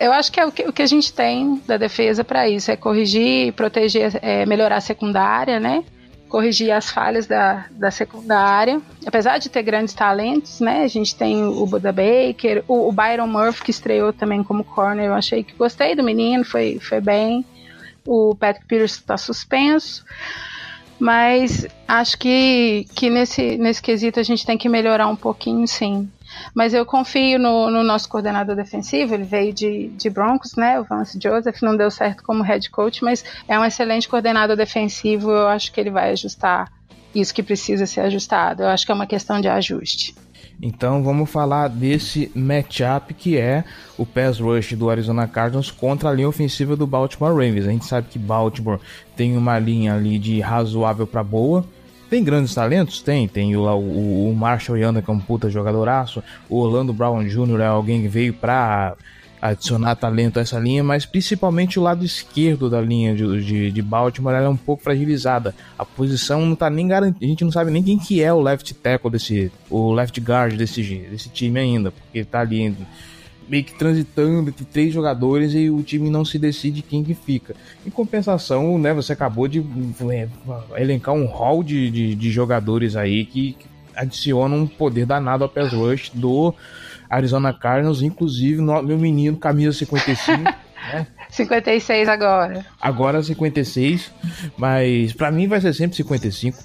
eu 0.00 0.12
acho 0.12 0.32
que 0.32 0.40
é 0.40 0.46
o 0.46 0.52
que, 0.52 0.62
o 0.62 0.72
que 0.72 0.82
a 0.82 0.86
gente 0.86 1.12
tem 1.12 1.62
da 1.66 1.76
defesa 1.76 2.24
para 2.24 2.48
isso, 2.48 2.70
é 2.70 2.76
corrigir, 2.76 3.52
proteger, 3.52 4.18
é, 4.22 4.44
melhorar 4.46 4.76
a 4.76 4.80
secundária, 4.80 5.60
né? 5.60 5.84
Corrigir 6.28 6.72
as 6.72 6.90
falhas 6.90 7.26
da, 7.26 7.66
da 7.70 7.90
secundária. 7.90 8.80
Apesar 9.06 9.38
de 9.38 9.48
ter 9.48 9.62
grandes 9.62 9.94
talentos, 9.94 10.60
né? 10.60 10.82
A 10.82 10.88
gente 10.88 11.14
tem 11.14 11.44
o 11.44 11.66
Buda 11.66 11.92
Baker, 11.92 12.64
o, 12.66 12.88
o 12.88 12.92
Byron 12.92 13.26
Murphy, 13.26 13.64
que 13.64 13.70
estreou 13.70 14.12
também 14.12 14.42
como 14.42 14.64
corner. 14.64 15.06
Eu 15.06 15.14
achei 15.14 15.44
que 15.44 15.54
gostei 15.54 15.94
do 15.94 16.02
menino, 16.02 16.44
foi, 16.44 16.78
foi 16.80 17.00
bem. 17.00 17.44
O 18.04 18.34
Patrick 18.34 18.66
Pierce 18.66 18.98
está 18.98 19.16
suspenso. 19.16 20.04
Mas 20.98 21.66
acho 21.86 22.18
que, 22.18 22.86
que 22.94 23.10
nesse, 23.10 23.58
nesse 23.58 23.82
quesito 23.82 24.18
a 24.18 24.22
gente 24.22 24.46
tem 24.46 24.56
que 24.56 24.68
melhorar 24.68 25.08
um 25.08 25.16
pouquinho, 25.16 25.66
sim. 25.68 26.08
Mas 26.54 26.74
eu 26.74 26.84
confio 26.84 27.38
no, 27.38 27.70
no, 27.70 27.82
nosso 27.82 28.08
coordenador 28.08 28.56
defensivo, 28.56 29.14
ele 29.14 29.24
veio 29.24 29.52
de, 29.52 29.88
de 29.88 30.10
Broncos, 30.10 30.54
né? 30.56 30.80
O 30.80 30.84
Vance 30.84 31.18
Joseph 31.22 31.62
não 31.62 31.76
deu 31.76 31.90
certo 31.90 32.22
como 32.22 32.42
head 32.42 32.70
coach, 32.70 33.02
mas 33.04 33.24
é 33.48 33.58
um 33.58 33.64
excelente 33.64 34.08
coordenador 34.08 34.56
defensivo. 34.56 35.30
Eu 35.30 35.48
acho 35.48 35.72
que 35.72 35.80
ele 35.80 35.90
vai 35.90 36.12
ajustar 36.12 36.72
isso 37.14 37.34
que 37.34 37.42
precisa 37.42 37.86
ser 37.86 38.00
ajustado. 38.00 38.62
Eu 38.62 38.68
acho 38.68 38.84
que 38.84 38.92
é 38.92 38.94
uma 38.94 39.06
questão 39.06 39.40
de 39.40 39.48
ajuste. 39.48 40.14
Então 40.60 41.02
vamos 41.02 41.30
falar 41.30 41.68
desse 41.68 42.30
matchup 42.34 43.12
que 43.12 43.36
é 43.36 43.64
o 43.98 44.06
pass 44.06 44.40
rush 44.40 44.72
do 44.72 44.88
Arizona 44.88 45.28
Cardinals 45.28 45.70
contra 45.70 46.08
a 46.08 46.12
linha 46.12 46.28
ofensiva 46.28 46.74
do 46.74 46.86
Baltimore 46.86 47.32
Ravens. 47.32 47.66
A 47.66 47.70
gente 47.70 47.84
sabe 47.84 48.08
que 48.08 48.18
Baltimore 48.18 48.80
tem 49.14 49.36
uma 49.36 49.58
linha 49.58 49.94
ali 49.94 50.18
de 50.18 50.40
razoável 50.40 51.06
para 51.06 51.22
boa, 51.22 51.64
tem 52.08 52.22
grandes 52.22 52.54
talentos? 52.54 53.00
Tem. 53.02 53.26
Tem 53.28 53.56
o, 53.56 53.62
o, 53.62 54.30
o 54.30 54.34
Marshall 54.34 54.78
Yanda, 54.78 55.02
que 55.02 55.10
é 55.10 55.12
um 55.12 55.20
puta 55.20 55.50
jogadoraço. 55.50 56.22
O 56.48 56.58
Orlando 56.58 56.92
Brown 56.92 57.24
Jr. 57.24 57.60
é 57.60 57.66
alguém 57.66 58.02
que 58.02 58.08
veio 58.08 58.32
pra 58.32 58.96
adicionar 59.40 59.94
talento 59.96 60.38
a 60.38 60.42
essa 60.42 60.58
linha, 60.58 60.82
mas 60.82 61.04
principalmente 61.04 61.78
o 61.78 61.82
lado 61.82 62.04
esquerdo 62.04 62.70
da 62.70 62.80
linha 62.80 63.14
de, 63.14 63.44
de, 63.44 63.70
de 63.70 63.82
Baltimore 63.82 64.34
é 64.34 64.48
um 64.48 64.56
pouco 64.56 64.82
fragilizada. 64.82 65.54
A 65.78 65.84
posição 65.84 66.44
não 66.44 66.56
tá 66.56 66.70
nem 66.70 66.88
garantida, 66.88 67.24
a 67.24 67.28
gente 67.28 67.44
não 67.44 67.52
sabe 67.52 67.70
nem 67.70 67.82
quem 67.82 67.98
que 67.98 68.22
é 68.22 68.32
o 68.32 68.40
left 68.40 68.72
tackle 68.74 69.10
desse, 69.10 69.52
o 69.70 69.92
left 69.92 70.18
guard 70.20 70.54
desse, 70.56 70.82
desse 70.82 71.28
time 71.28 71.60
ainda, 71.60 71.90
porque 71.90 72.24
tá 72.24 72.40
ali 72.40 72.74
meio 73.48 73.64
que 73.64 73.74
transitando 73.74 74.48
entre 74.48 74.64
três 74.64 74.92
jogadores 74.92 75.54
e 75.54 75.70
o 75.70 75.82
time 75.82 76.10
não 76.10 76.24
se 76.24 76.38
decide 76.38 76.82
quem 76.82 77.04
que 77.04 77.14
fica. 77.14 77.54
Em 77.86 77.90
compensação, 77.90 78.78
né, 78.78 78.92
você 78.92 79.12
acabou 79.12 79.46
de 79.46 79.64
é, 80.10 80.28
elencar 80.80 81.14
um 81.14 81.26
hall 81.26 81.62
de, 81.62 81.90
de, 81.90 82.14
de 82.14 82.30
jogadores 82.30 82.96
aí 82.96 83.24
que, 83.24 83.52
que 83.52 83.66
adicionam 83.94 84.58
um 84.58 84.66
poder 84.66 85.06
danado 85.06 85.44
ao 85.44 85.50
pass 85.50 85.72
rush 85.72 86.10
do 86.10 86.54
Arizona 87.08 87.52
Cardinals, 87.52 88.02
inclusive 88.02 88.60
no, 88.60 88.82
meu 88.82 88.98
menino 88.98 89.36
camisa 89.36 89.72
55, 89.72 90.42
né? 90.92 91.06
56 91.30 92.08
agora. 92.08 92.64
Agora 92.80 93.22
56, 93.22 94.12
mas 94.56 95.12
para 95.12 95.30
mim 95.30 95.48
vai 95.48 95.60
ser 95.60 95.72
sempre 95.72 95.96
55. 95.96 96.56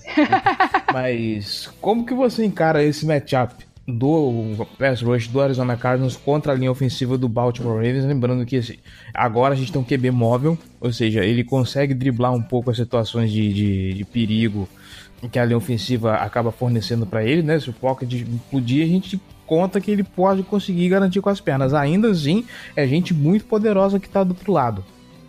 mas 0.94 1.70
como 1.80 2.06
que 2.06 2.14
você 2.14 2.46
encara 2.46 2.84
esse 2.84 3.06
matchup? 3.06 3.71
Do 3.88 4.66
pass 4.78 5.02
rush 5.02 5.28
do 5.28 5.42
Arizona 5.42 5.76
Cardinals 5.76 6.16
contra 6.16 6.52
a 6.52 6.56
linha 6.56 6.72
ofensiva 6.72 7.18
do 7.18 7.28
Baltimore 7.28 7.76
Ravens. 7.76 8.06
Lembrando 8.06 8.46
que 8.46 8.80
agora 9.14 9.54
a 9.54 9.58
gente 9.58 9.72
tem 9.72 9.82
um 9.82 9.86
QB 9.86 10.12
móvel, 10.12 10.58
ou 10.80 10.94
seja, 10.94 11.26
ele 11.26 11.44
consegue 11.44 11.94
driblar 11.94 12.34
um 12.34 12.42
pouco 12.42 12.70
as 12.70 12.78
situações 12.78 13.32
de, 13.32 13.54
de, 13.54 13.94
de 13.94 14.06
perigo 14.06 14.68
que 15.32 15.38
a 15.38 15.46
linha 15.46 15.58
ofensiva 15.58 16.16
acaba 16.16 16.52
fornecendo 16.52 17.06
para 17.06 17.24
ele, 17.24 17.44
né? 17.44 17.60
Se 17.60 17.70
o 17.70 17.74
pocket 17.74 18.12
explodir, 18.12 18.84
a 18.84 18.88
gente 18.88 19.22
conta 19.46 19.80
que 19.80 19.92
ele 19.92 20.04
pode 20.04 20.44
conseguir 20.44 20.90
garantir 20.90 21.22
com 21.22 21.30
as 21.30 21.40
pernas. 21.40 21.74
Ainda 21.74 22.10
assim, 22.10 22.46
é 22.76 22.88
gente 22.88 23.14
muito 23.14 23.46
poderosa 23.46 24.00
que 24.00 24.10
tá 24.10 24.24
do 24.24 24.32
outro 24.32 24.52
lado. 24.52 24.84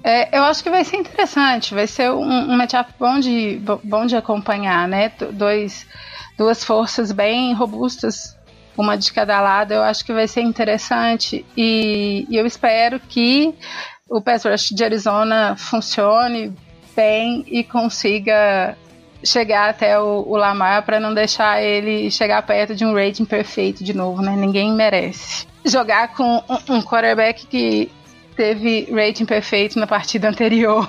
É, 0.04 0.36
eu 0.36 0.42
acho 0.44 0.62
que 0.62 0.70
vai 0.70 0.84
ser 0.84 0.96
interessante, 0.96 1.74
vai 1.74 1.86
ser 1.86 2.10
um, 2.10 2.22
um 2.22 2.56
matchup 2.56 2.92
bom 2.98 3.20
de, 3.20 3.60
bom 3.84 4.06
de 4.06 4.16
acompanhar, 4.16 4.88
né? 4.88 5.12
Dois, 5.32 5.86
duas 6.36 6.64
forças 6.64 7.12
bem 7.12 7.52
robustas, 7.54 8.36
uma 8.76 8.96
de 8.96 9.12
cada 9.12 9.40
lado, 9.40 9.72
eu 9.72 9.82
acho 9.82 10.04
que 10.04 10.12
vai 10.12 10.26
ser 10.26 10.40
interessante 10.42 11.44
e, 11.56 12.26
e 12.28 12.36
eu 12.36 12.46
espero 12.46 12.98
que 13.00 13.54
o 14.08 14.20
pass 14.20 14.44
rush 14.44 14.70
de 14.70 14.84
Arizona 14.84 15.56
funcione 15.56 16.54
bem 16.94 17.44
e 17.48 17.64
consiga 17.64 18.76
chegar 19.24 19.70
até 19.70 19.98
o, 19.98 20.24
o 20.26 20.36
Lamar 20.36 20.84
para 20.84 20.98
não 20.98 21.14
deixar 21.14 21.62
ele 21.62 22.10
chegar 22.10 22.42
perto 22.42 22.74
de 22.74 22.84
um 22.84 22.94
rating 22.94 23.24
perfeito 23.24 23.84
de 23.84 23.94
novo, 23.94 24.20
né? 24.20 24.34
Ninguém 24.36 24.72
merece. 24.72 25.46
Jogar 25.64 26.08
com 26.14 26.42
um, 26.48 26.76
um 26.76 26.82
quarterback 26.82 27.46
que 27.46 27.90
teve 28.36 28.88
rating 28.90 29.24
perfeito 29.24 29.78
na 29.78 29.86
partida 29.86 30.28
anterior. 30.28 30.88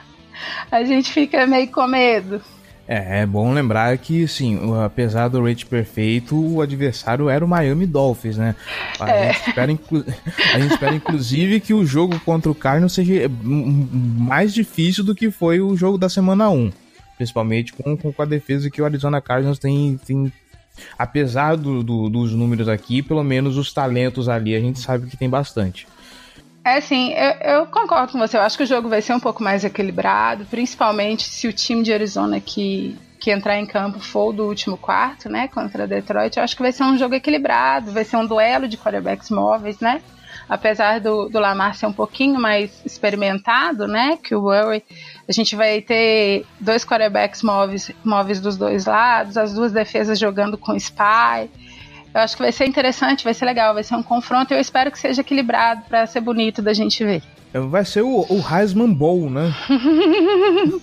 a 0.70 0.82
gente 0.82 1.12
fica 1.12 1.46
meio 1.46 1.68
com 1.68 1.86
medo. 1.86 2.42
É, 2.86 3.22
é 3.22 3.26
bom 3.26 3.52
lembrar 3.52 3.96
que, 3.96 4.28
sim, 4.28 4.58
apesar 4.84 5.28
do 5.28 5.42
rate 5.42 5.64
perfeito, 5.64 6.36
o 6.36 6.60
adversário 6.60 7.30
era 7.30 7.44
o 7.44 7.48
Miami 7.48 7.86
Dolphins, 7.86 8.36
né? 8.36 8.54
A, 9.00 9.10
é. 9.10 9.32
gente, 9.32 9.48
espera, 9.48 9.72
a 10.52 10.58
gente 10.58 10.72
espera, 10.72 10.94
inclusive, 10.94 11.60
que 11.60 11.72
o 11.72 11.86
jogo 11.86 12.20
contra 12.20 12.50
o 12.50 12.54
Cardinals 12.54 12.92
seja 12.92 13.30
mais 13.42 14.52
difícil 14.52 15.02
do 15.02 15.14
que 15.14 15.30
foi 15.30 15.60
o 15.60 15.74
jogo 15.76 15.96
da 15.96 16.08
semana 16.08 16.50
1. 16.50 16.72
Principalmente 17.16 17.72
com, 17.72 17.96
com 17.96 18.22
a 18.22 18.26
defesa 18.26 18.68
que 18.68 18.82
o 18.82 18.84
Arizona 18.84 19.20
Cardinals 19.20 19.58
tem, 19.58 19.98
tem 20.04 20.30
apesar 20.98 21.56
do, 21.56 21.82
do, 21.82 22.10
dos 22.10 22.32
números 22.32 22.68
aqui, 22.68 23.00
pelo 23.02 23.22
menos 23.22 23.56
os 23.56 23.72
talentos 23.72 24.28
ali 24.28 24.54
a 24.54 24.60
gente 24.60 24.78
sabe 24.78 25.06
que 25.06 25.16
tem 25.16 25.30
bastante. 25.30 25.86
É 26.64 26.80
sim, 26.80 27.12
eu, 27.12 27.58
eu, 27.58 27.66
concordo 27.66 28.12
com 28.12 28.18
você. 28.18 28.38
Eu 28.38 28.40
acho 28.40 28.56
que 28.56 28.62
o 28.62 28.66
jogo 28.66 28.88
vai 28.88 29.02
ser 29.02 29.12
um 29.12 29.20
pouco 29.20 29.42
mais 29.42 29.64
equilibrado, 29.64 30.46
principalmente 30.46 31.24
se 31.24 31.46
o 31.46 31.52
time 31.52 31.82
de 31.82 31.92
Arizona 31.92 32.40
que, 32.40 32.96
que 33.20 33.30
entrar 33.30 33.58
em 33.58 33.66
campo 33.66 34.00
for 34.00 34.32
do 34.32 34.46
último 34.46 34.78
quarto, 34.78 35.28
né, 35.28 35.46
contra 35.46 35.86
Detroit. 35.86 36.38
Eu 36.38 36.42
acho 36.42 36.56
que 36.56 36.62
vai 36.62 36.72
ser 36.72 36.84
um 36.84 36.96
jogo 36.96 37.14
equilibrado, 37.14 37.92
vai 37.92 38.02
ser 38.02 38.16
um 38.16 38.26
duelo 38.26 38.66
de 38.66 38.78
quarterbacks 38.78 39.28
móveis, 39.28 39.78
né? 39.78 40.00
Apesar 40.48 41.00
do, 41.00 41.28
do 41.28 41.38
Lamar 41.38 41.74
ser 41.74 41.86
um 41.86 41.92
pouquinho 41.92 42.40
mais 42.40 42.70
experimentado, 42.84 43.86
né, 43.86 44.18
que 44.22 44.34
o 44.34 44.42
Worry, 44.44 44.82
a 45.28 45.32
gente 45.32 45.54
vai 45.54 45.82
ter 45.82 46.46
dois 46.60 46.84
quarterbacks 46.84 47.42
móveis, 47.42 47.90
móveis 48.02 48.40
dos 48.40 48.56
dois 48.56 48.86
lados, 48.86 49.36
as 49.36 49.52
duas 49.52 49.72
defesas 49.72 50.18
jogando 50.18 50.56
com 50.56 50.74
spy. 50.76 51.50
Eu 52.14 52.20
acho 52.20 52.36
que 52.36 52.42
vai 52.42 52.52
ser 52.52 52.66
interessante, 52.66 53.24
vai 53.24 53.34
ser 53.34 53.44
legal, 53.44 53.74
vai 53.74 53.82
ser 53.82 53.96
um 53.96 54.02
confronto. 54.02 54.54
Eu 54.54 54.60
espero 54.60 54.90
que 54.92 54.98
seja 54.98 55.20
equilibrado 55.20 55.82
para 55.88 56.06
ser 56.06 56.20
bonito 56.20 56.62
da 56.62 56.72
gente 56.72 57.04
ver. 57.04 57.22
É, 57.52 57.58
vai 57.58 57.84
ser 57.84 58.02
o, 58.02 58.24
o 58.28 58.44
Heisman 58.48 58.92
Bowl, 58.92 59.28
né? 59.28 59.52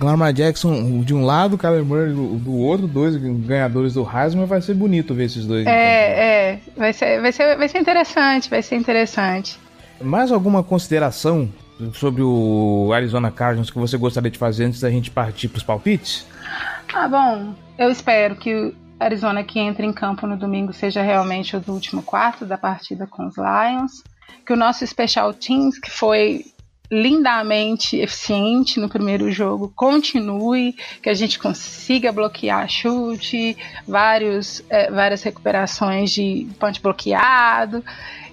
Lamar 0.00 0.32
Jackson 0.32 1.00
de 1.00 1.14
um 1.14 1.24
lado, 1.24 1.58
Kyler 1.58 1.84
Murray 1.84 2.12
do, 2.12 2.36
do, 2.36 2.56
outro, 2.56 2.86
dois 2.86 3.16
ganhadores 3.16 3.94
do 3.94 4.06
Heisman, 4.06 4.46
vai 4.46 4.60
ser 4.60 4.74
bonito 4.74 5.14
ver 5.14 5.24
esses 5.24 5.46
dois. 5.46 5.66
É, 5.66 5.70
então. 5.70 6.22
é, 6.22 6.60
vai 6.76 6.92
ser, 6.92 7.20
vai, 7.20 7.32
ser, 7.32 7.56
vai 7.56 7.68
ser 7.68 7.78
interessante, 7.78 8.50
vai 8.50 8.62
ser 8.62 8.76
interessante. 8.76 9.58
Mais 10.02 10.32
alguma 10.32 10.62
consideração 10.62 11.48
sobre 11.94 12.22
o 12.22 12.90
Arizona 12.94 13.30
Cardinals 13.30 13.70
que 13.70 13.78
você 13.78 13.96
gostaria 13.96 14.30
de 14.30 14.38
fazer 14.38 14.64
antes 14.64 14.80
da 14.80 14.90
gente 14.90 15.10
partir 15.10 15.48
para 15.48 15.58
os 15.58 15.64
palpites? 15.64 16.26
Ah, 16.92 17.08
bom, 17.08 17.54
eu 17.78 17.90
espero 17.90 18.36
que 18.36 18.74
Arizona 18.98 19.42
que 19.42 19.58
entra 19.58 19.84
em 19.84 19.92
campo 19.92 20.26
no 20.26 20.36
domingo 20.36 20.72
seja 20.72 21.02
realmente 21.02 21.56
o 21.56 21.60
do 21.60 21.72
último 21.72 22.02
quarto 22.02 22.44
da 22.46 22.56
partida 22.56 23.06
com 23.06 23.26
os 23.26 23.36
Lions. 23.36 24.02
Que 24.46 24.52
o 24.52 24.56
nosso 24.56 24.86
Special 24.86 25.32
Teams, 25.32 25.78
que 25.78 25.90
foi 25.90 26.44
lindamente 26.90 27.96
eficiente 27.96 28.78
no 28.78 28.88
primeiro 28.88 29.30
jogo, 29.30 29.72
continue, 29.74 30.74
que 31.02 31.08
a 31.08 31.14
gente 31.14 31.38
consiga 31.38 32.12
bloquear 32.12 32.68
chute, 32.68 33.56
vários, 33.86 34.62
é, 34.68 34.90
várias 34.90 35.22
recuperações 35.22 36.10
de 36.10 36.46
ponte 36.58 36.80
bloqueado, 36.80 37.82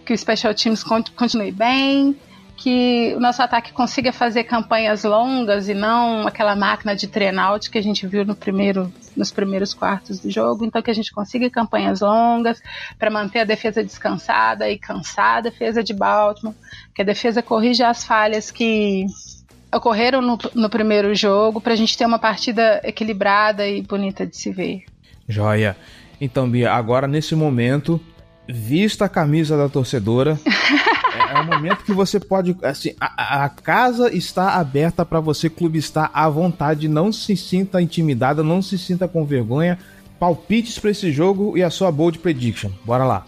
que 0.06 0.14
o 0.14 0.18
Special 0.18 0.54
Teams 0.54 0.84
continue 0.84 1.52
bem, 1.52 2.16
que 2.62 3.16
o 3.16 3.20
nosso 3.20 3.42
ataque 3.42 3.74
consiga 3.74 4.14
fazer 4.14 4.44
campanhas 4.44 5.04
longas 5.04 5.68
e 5.68 5.74
não 5.74 6.28
aquela 6.28 6.56
máquina 6.56 6.96
de 6.96 7.08
treinout 7.08 7.72
que 7.72 7.78
a 7.80 7.82
gente 7.82 8.06
viu 8.06 8.24
no 8.24 8.36
primeiro, 8.36 8.94
nos 9.18 9.32
primeiros 9.32 9.74
quartos 9.74 10.20
do 10.20 10.30
jogo. 10.30 10.64
Então, 10.64 10.80
que 10.80 10.92
a 10.92 10.94
gente 10.94 11.12
consiga 11.12 11.50
campanhas 11.50 12.02
longas 12.02 12.62
para 13.00 13.10
manter 13.10 13.40
a 13.40 13.44
defesa 13.46 13.84
descansada 13.84 14.70
e 14.70 14.78
cansar 14.78 15.38
a 15.38 15.42
defesa 15.42 15.84
de 15.84 15.92
Baltimore, 15.92 16.54
que 16.94 17.02
a 17.02 17.06
defesa 17.06 17.42
corrija 17.42 17.90
as 17.90 18.06
falhas 18.06 18.52
que 18.52 19.08
ocorreram 19.74 20.22
no, 20.22 20.38
no 20.54 20.70
primeiro 20.70 21.16
jogo, 21.16 21.60
para 21.60 21.74
a 21.74 21.76
gente 21.76 21.98
ter 21.98 22.06
uma 22.06 22.20
partida 22.20 22.80
equilibrada 22.84 23.68
e 23.68 23.82
bonita 23.82 24.24
de 24.24 24.38
se 24.38 24.52
ver. 24.52 24.84
Joia. 25.28 25.76
Então, 26.20 26.48
Bia, 26.48 26.72
agora 26.72 27.08
nesse 27.08 27.34
momento, 27.34 28.00
vista 28.48 29.06
a 29.06 29.10
camisa 29.10 29.58
da 29.58 29.68
torcedora. 29.68 30.40
um 31.42 31.46
momento 31.46 31.84
que 31.84 31.94
você 31.94 32.20
pode. 32.20 32.56
Assim, 32.64 32.94
a, 33.00 33.46
a 33.46 33.50
casa 33.50 34.14
está 34.14 34.56
aberta 34.56 35.06
para 35.06 35.20
você, 35.20 35.50
clube 35.50 35.80
está 35.80 36.10
à 36.14 36.30
vontade. 36.30 36.88
Não 36.88 37.12
se 37.12 37.36
sinta 37.36 37.82
intimidada, 37.82 38.44
não 38.44 38.62
se 38.62 38.78
sinta 38.78 39.08
com 39.08 39.26
vergonha. 39.26 39.78
Palpites 40.20 40.78
para 40.78 40.92
esse 40.92 41.12
jogo 41.12 41.58
e 41.58 41.64
a 41.64 41.70
sua 41.70 41.92
bold 41.92 42.20
prediction. 42.20 42.70
Bora 42.86 43.04
lá. 43.04 43.26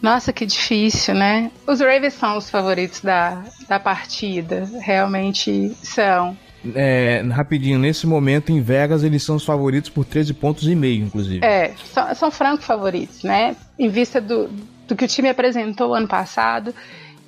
Nossa, 0.00 0.32
que 0.32 0.46
difícil, 0.46 1.14
né? 1.14 1.50
Os 1.66 1.80
Ravens 1.80 2.14
são 2.14 2.36
os 2.36 2.48
favoritos 2.48 3.00
da, 3.00 3.42
da 3.68 3.80
partida. 3.80 4.68
Realmente 4.80 5.74
são. 5.82 6.36
É, 6.74 7.22
rapidinho, 7.30 7.78
nesse 7.78 8.06
momento 8.06 8.50
em 8.50 8.60
Vegas 8.60 9.04
eles 9.04 9.22
são 9.22 9.36
os 9.36 9.44
favoritos 9.44 9.90
por 9.90 10.04
13 10.04 10.34
pontos 10.34 10.68
e 10.68 10.74
meio, 10.74 11.04
inclusive. 11.04 11.44
É, 11.44 11.72
são, 11.92 12.14
são 12.14 12.30
franco 12.30 12.62
favoritos, 12.62 13.22
né? 13.22 13.56
Em 13.78 13.88
vista 13.88 14.20
do, 14.20 14.48
do 14.86 14.96
que 14.96 15.04
o 15.04 15.08
time 15.08 15.28
apresentou 15.28 15.94
ano 15.94 16.08
passado, 16.08 16.74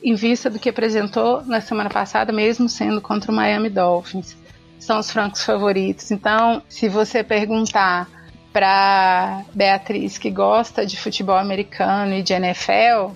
em 0.02 0.14
vista 0.14 0.48
do 0.48 0.58
que 0.58 0.68
apresentou 0.68 1.42
na 1.44 1.60
semana 1.60 1.90
passada, 1.90 2.32
mesmo 2.32 2.68
sendo 2.68 3.00
contra 3.00 3.30
o 3.30 3.34
Miami 3.34 3.68
Dolphins. 3.68 4.36
São 4.78 4.98
os 4.98 5.10
francos 5.10 5.44
favoritos. 5.44 6.10
Então, 6.10 6.62
se 6.68 6.88
você 6.88 7.22
perguntar 7.22 8.08
para 8.52 9.44
Beatriz 9.54 10.18
que 10.18 10.30
gosta 10.30 10.84
de 10.84 10.96
futebol 10.96 11.36
americano 11.36 12.14
e 12.14 12.22
de 12.22 12.32
NFL, 12.32 13.12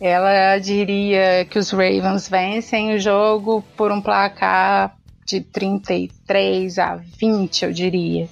ela 0.00 0.58
diria 0.58 1.44
que 1.44 1.58
os 1.58 1.70
Ravens 1.70 2.28
vencem 2.28 2.94
o 2.94 3.00
jogo 3.00 3.64
por 3.76 3.90
um 3.90 4.00
placar 4.00 4.96
de 5.26 5.40
33 5.40 6.78
a 6.78 6.96
20, 6.96 7.64
eu 7.64 7.72
diria. 7.72 8.28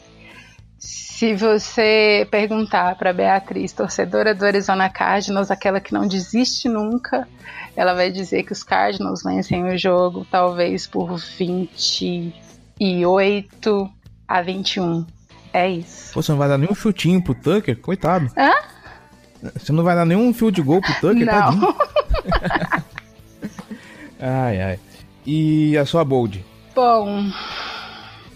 Se 0.79 1.35
você 1.35 2.27
perguntar 2.31 2.95
para 2.97 3.13
Beatriz, 3.13 3.73
torcedora 3.73 4.35
do 4.35 4.45
Arizona 4.45 4.91
Cardinals, 4.91 5.51
aquela 5.51 5.81
que 5.81 5.95
não 5.95 6.07
desiste 6.07 6.69
nunca, 6.69 7.27
ela 7.75 7.95
vai 7.95 8.11
dizer 8.11 8.43
que 8.43 8.53
os 8.53 8.63
Cardinals 8.63 9.23
vencem 9.23 9.65
o 9.65 9.79
jogo 9.79 10.27
talvez 10.31 10.87
por 10.87 11.17
28 11.17 13.91
a 14.29 14.43
21. 14.43 15.07
É 15.53 15.71
isso. 15.71 16.13
Você 16.15 16.33
não 16.33 16.39
vai 16.39 16.49
dar 16.49 16.59
nenhum 16.59 16.75
chutinho 16.75 17.23
pro 17.23 17.35
Tucker? 17.35 17.81
Coitado. 17.81 18.31
Hã? 18.37 18.53
Você 19.55 19.73
não 19.73 19.83
vai 19.83 19.97
dar 19.97 20.05
nenhum 20.05 20.35
field 20.35 20.61
goal 20.61 20.83
pro 20.83 20.93
Tucker? 20.95 21.25
Não. 21.25 21.75
ai, 24.21 24.61
ai. 24.61 24.79
E 25.25 25.79
a 25.79 25.87
sua 25.87 26.05
bold? 26.05 26.45
Bom. 26.75 27.31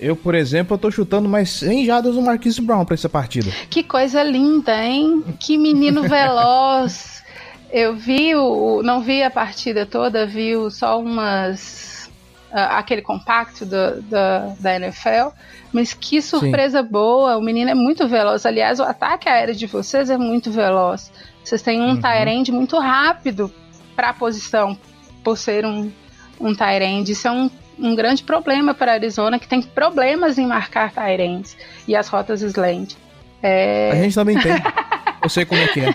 Eu, 0.01 0.17
por 0.17 0.35
exemplo, 0.35 0.75
eu 0.75 0.79
tô 0.79 0.91
chutando 0.91 1.29
mais 1.29 1.51
100 1.51 1.85
jadas 1.85 2.15
no 2.15 2.23
Marquise 2.23 2.61
Brown 2.61 2.87
pra 2.87 2.95
essa 2.95 3.09
partida. 3.09 3.51
Que 3.69 3.83
coisa 3.83 4.23
linda, 4.23 4.75
hein? 4.83 5.23
Que 5.39 5.59
menino 5.59 6.03
veloz. 6.09 7.23
Eu 7.71 7.95
vi 7.95 8.35
o. 8.35 8.83
Não 8.83 9.03
vi 9.03 9.23
a 9.23 9.31
partida 9.31 9.85
toda, 9.85 10.27
vi 10.27 10.53
só 10.71 10.99
umas. 10.99 12.11
Uh, 12.51 12.57
aquele 12.71 13.03
compacto 13.03 13.65
do, 13.65 14.03
do, 14.03 14.61
da 14.61 14.77
NFL. 14.77 15.37
Mas 15.73 15.93
que 15.93 16.21
surpresa 16.21 16.83
Sim. 16.83 16.89
boa! 16.89 17.37
O 17.37 17.43
menino 17.43 17.71
é 17.71 17.75
muito 17.75 18.09
veloz. 18.09 18.45
Aliás, 18.45 18.81
o 18.81 18.83
ataque 18.83 19.29
aéreo 19.29 19.55
de 19.55 19.67
vocês 19.67 20.11
é 20.11 20.17
muito 20.17 20.51
veloz. 20.51 21.13
Vocês 21.45 21.63
têm 21.63 21.81
um 21.81 21.91
uhum. 21.91 22.43
muito 22.53 22.79
rápido 22.79 23.53
para 23.95 24.09
a 24.09 24.15
posição, 24.15 24.77
por 25.23 25.37
ser 25.37 25.65
um, 25.65 25.93
um 26.41 26.55
Tyrande. 26.55 27.13
Isso 27.13 27.29
é 27.29 27.31
um 27.31 27.51
um 27.81 27.95
grande 27.95 28.23
problema 28.23 28.75
para 28.75 28.93
a 28.93 28.95
Arizona, 28.95 29.39
que 29.39 29.49
tem 29.49 29.63
problemas 29.63 30.39
em 30.39 30.47
marcar 30.47 30.93
Tyrants 30.93 31.57
e 31.89 31.97
as 31.97 32.09
rotas 32.09 32.43
slant. 32.43 32.95
É... 33.43 33.91
A 33.93 33.95
gente 33.97 34.15
também 34.15 34.39
tem. 34.39 34.53
Eu 35.23 35.29
sei 35.29 35.45
como 35.45 35.61
é 35.61 35.69
que 35.69 35.81
é. 35.81 35.95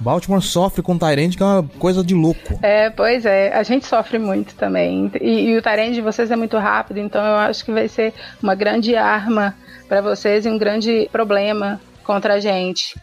Baltimore 0.00 0.42
sofre 0.42 0.82
com 0.82 0.94
o 0.94 0.98
Tyrande, 0.98 1.36
que 1.36 1.42
é 1.42 1.46
uma 1.46 1.62
coisa 1.78 2.02
de 2.02 2.12
louco. 2.12 2.58
É, 2.60 2.90
pois 2.90 3.24
é. 3.24 3.52
A 3.54 3.62
gente 3.62 3.86
sofre 3.86 4.18
muito 4.18 4.54
também. 4.56 5.10
E, 5.20 5.50
e 5.50 5.56
o 5.56 5.62
Tyrande 5.62 5.94
de 5.94 6.00
vocês 6.00 6.30
é 6.30 6.36
muito 6.36 6.58
rápido, 6.58 6.98
então 6.98 7.24
eu 7.24 7.36
acho 7.36 7.64
que 7.64 7.70
vai 7.70 7.86
ser 7.86 8.12
uma 8.42 8.54
grande 8.54 8.96
arma 8.96 9.56
para 9.88 10.00
vocês 10.00 10.44
e 10.44 10.48
um 10.48 10.58
grande 10.58 11.08
problema 11.12 11.80
contra 12.02 12.34
a 12.34 12.40
gente. 12.40 12.96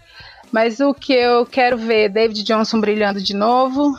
Mas 0.51 0.79
o 0.79 0.93
que 0.93 1.13
eu 1.13 1.45
quero 1.45 1.77
ver, 1.77 2.09
David 2.09 2.43
Johnson 2.43 2.81
brilhando 2.81 3.21
de 3.21 3.35
novo, 3.35 3.97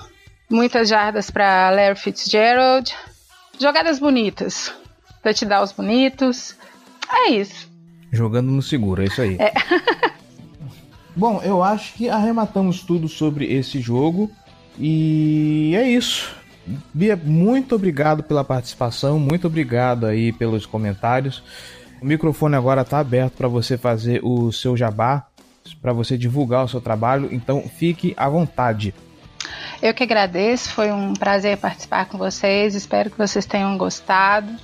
muitas 0.51 0.89
jardas 0.89 1.31
para 1.31 1.71
Larry 1.71 1.97
Fitzgerald, 1.97 2.95
jogadas 3.61 3.99
bonitas, 3.99 4.73
touchdowns 5.23 5.73
bonitos. 5.73 6.57
É 7.13 7.31
isso. 7.31 7.69
Jogando 8.11 8.51
no 8.51 8.63
seguro, 8.63 9.03
é 9.03 9.07
isso 9.07 9.21
aí. 9.21 9.37
É. 9.39 9.53
Bom, 11.15 11.41
eu 11.43 11.63
acho 11.63 11.95
que 11.95 12.09
arrematamos 12.09 12.83
tudo 12.83 13.09
sobre 13.09 13.53
esse 13.53 13.81
jogo 13.81 14.31
e 14.79 15.73
é 15.77 15.89
isso. 15.89 16.35
Bia, 16.95 17.17
muito 17.17 17.75
obrigado 17.75 18.23
pela 18.23 18.45
participação, 18.45 19.19
muito 19.19 19.47
obrigado 19.47 20.07
aí 20.07 20.33
pelos 20.33 20.65
comentários. 20.65 21.43
O 22.01 22.07
microfone 22.07 22.55
agora 22.55 22.83
está 22.83 22.99
aberto 22.99 23.35
para 23.35 23.49
você 23.49 23.77
fazer 23.77 24.21
o 24.25 24.51
seu 24.53 24.77
jabá, 24.77 25.27
para 25.83 25.93
você 25.93 26.17
divulgar 26.17 26.65
o 26.65 26.69
seu 26.69 26.81
trabalho, 26.81 27.29
então 27.31 27.63
fique 27.63 28.15
à 28.17 28.29
vontade. 28.29 28.95
Eu 29.83 29.95
que 29.95 30.03
agradeço, 30.03 30.71
foi 30.71 30.93
um 30.93 31.15
prazer 31.15 31.57
participar 31.57 32.05
com 32.05 32.19
vocês, 32.19 32.75
espero 32.75 33.11
que 33.11 33.17
vocês 33.17 33.47
tenham 33.47 33.79
gostado. 33.79 34.55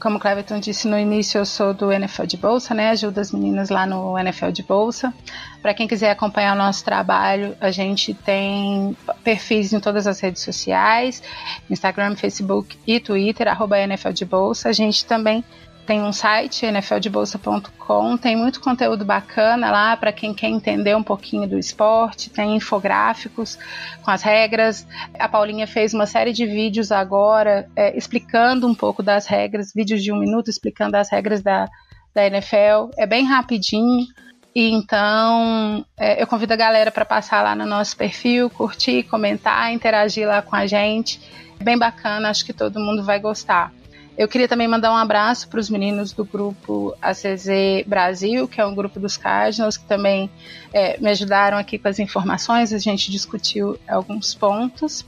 Como 0.00 0.16
o 0.16 0.20
Cleverton 0.20 0.60
disse 0.60 0.86
no 0.86 0.98
início, 0.98 1.38
eu 1.38 1.46
sou 1.46 1.74
do 1.74 1.92
NFL 1.92 2.24
de 2.24 2.36
Bolsa, 2.36 2.72
né? 2.72 2.90
Ajudo 2.90 3.18
as 3.18 3.32
meninas 3.32 3.68
lá 3.68 3.84
no 3.84 4.16
NFL 4.18 4.50
de 4.50 4.62
Bolsa. 4.62 5.12
Para 5.60 5.74
quem 5.74 5.88
quiser 5.88 6.10
acompanhar 6.10 6.54
o 6.54 6.58
nosso 6.58 6.84
trabalho, 6.84 7.56
a 7.60 7.70
gente 7.72 8.14
tem 8.14 8.96
perfis 9.24 9.72
em 9.72 9.80
todas 9.80 10.06
as 10.06 10.20
redes 10.20 10.42
sociais, 10.42 11.22
Instagram, 11.68 12.14
Facebook 12.14 12.76
e 12.86 13.00
Twitter, 13.00 13.48
arroba 13.48 13.78
NFL 13.78 14.10
de 14.10 14.24
Bolsa. 14.24 14.68
A 14.68 14.72
gente 14.72 15.04
também 15.04 15.44
tem 15.88 16.02
um 16.02 16.12
site, 16.12 16.66
nfldbolsa.com, 16.66 18.18
tem 18.18 18.36
muito 18.36 18.60
conteúdo 18.60 19.06
bacana 19.06 19.70
lá 19.70 19.96
para 19.96 20.12
quem 20.12 20.34
quer 20.34 20.48
entender 20.48 20.94
um 20.94 21.02
pouquinho 21.02 21.48
do 21.48 21.58
esporte, 21.58 22.28
tem 22.28 22.54
infográficos 22.54 23.58
com 24.02 24.10
as 24.10 24.22
regras. 24.22 24.86
A 25.18 25.26
Paulinha 25.26 25.66
fez 25.66 25.94
uma 25.94 26.04
série 26.04 26.34
de 26.34 26.44
vídeos 26.44 26.92
agora 26.92 27.70
é, 27.74 27.96
explicando 27.96 28.68
um 28.68 28.74
pouco 28.74 29.02
das 29.02 29.26
regras, 29.26 29.72
vídeos 29.74 30.04
de 30.04 30.12
um 30.12 30.18
minuto 30.18 30.50
explicando 30.50 30.94
as 30.94 31.10
regras 31.10 31.40
da, 31.40 31.66
da 32.14 32.26
NFL. 32.26 32.90
É 32.98 33.06
bem 33.06 33.24
rapidinho. 33.24 34.06
E 34.54 34.70
então 34.70 35.86
é, 35.96 36.22
eu 36.22 36.26
convido 36.26 36.52
a 36.52 36.56
galera 36.56 36.90
para 36.90 37.06
passar 37.06 37.42
lá 37.42 37.54
no 37.54 37.64
nosso 37.64 37.96
perfil, 37.96 38.50
curtir, 38.50 39.04
comentar, 39.04 39.72
interagir 39.72 40.28
lá 40.28 40.42
com 40.42 40.54
a 40.54 40.66
gente. 40.66 41.18
É 41.58 41.64
bem 41.64 41.78
bacana, 41.78 42.28
acho 42.28 42.44
que 42.44 42.52
todo 42.52 42.78
mundo 42.78 43.02
vai 43.02 43.18
gostar. 43.18 43.72
Eu 44.18 44.26
queria 44.26 44.48
também 44.48 44.66
mandar 44.66 44.92
um 44.92 44.96
abraço 44.96 45.48
para 45.48 45.60
os 45.60 45.70
meninos 45.70 46.10
do 46.10 46.24
grupo 46.24 46.92
ACZ 47.00 47.86
Brasil, 47.86 48.48
que 48.48 48.60
é 48.60 48.66
um 48.66 48.74
grupo 48.74 48.98
dos 48.98 49.16
Cardinals, 49.16 49.76
que 49.76 49.84
também 49.84 50.28
é, 50.72 50.98
me 50.98 51.08
ajudaram 51.08 51.56
aqui 51.56 51.78
com 51.78 51.86
as 51.86 52.00
informações, 52.00 52.72
a 52.72 52.78
gente 52.78 53.12
discutiu 53.12 53.78
alguns 53.86 54.34
pontos. 54.34 55.06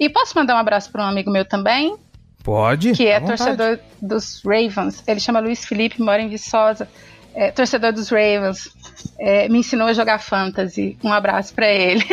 E 0.00 0.10
posso 0.10 0.36
mandar 0.36 0.56
um 0.56 0.58
abraço 0.58 0.90
para 0.90 1.04
um 1.04 1.06
amigo 1.06 1.30
meu 1.30 1.44
também? 1.44 1.96
Pode. 2.42 2.90
Que 2.90 3.06
é 3.06 3.20
torcedor 3.20 3.78
dos 4.02 4.42
Ravens. 4.44 5.00
Ele 5.06 5.20
chama 5.20 5.38
Luiz 5.38 5.64
Felipe, 5.64 6.02
mora 6.02 6.20
em 6.20 6.28
Viçosa. 6.28 6.88
É, 7.32 7.52
torcedor 7.52 7.92
dos 7.92 8.08
Ravens. 8.08 8.68
É, 9.16 9.48
me 9.48 9.58
ensinou 9.58 9.86
a 9.86 9.92
jogar 9.92 10.18
fantasy. 10.18 10.98
Um 11.04 11.12
abraço 11.12 11.54
para 11.54 11.68
ele. 11.68 12.04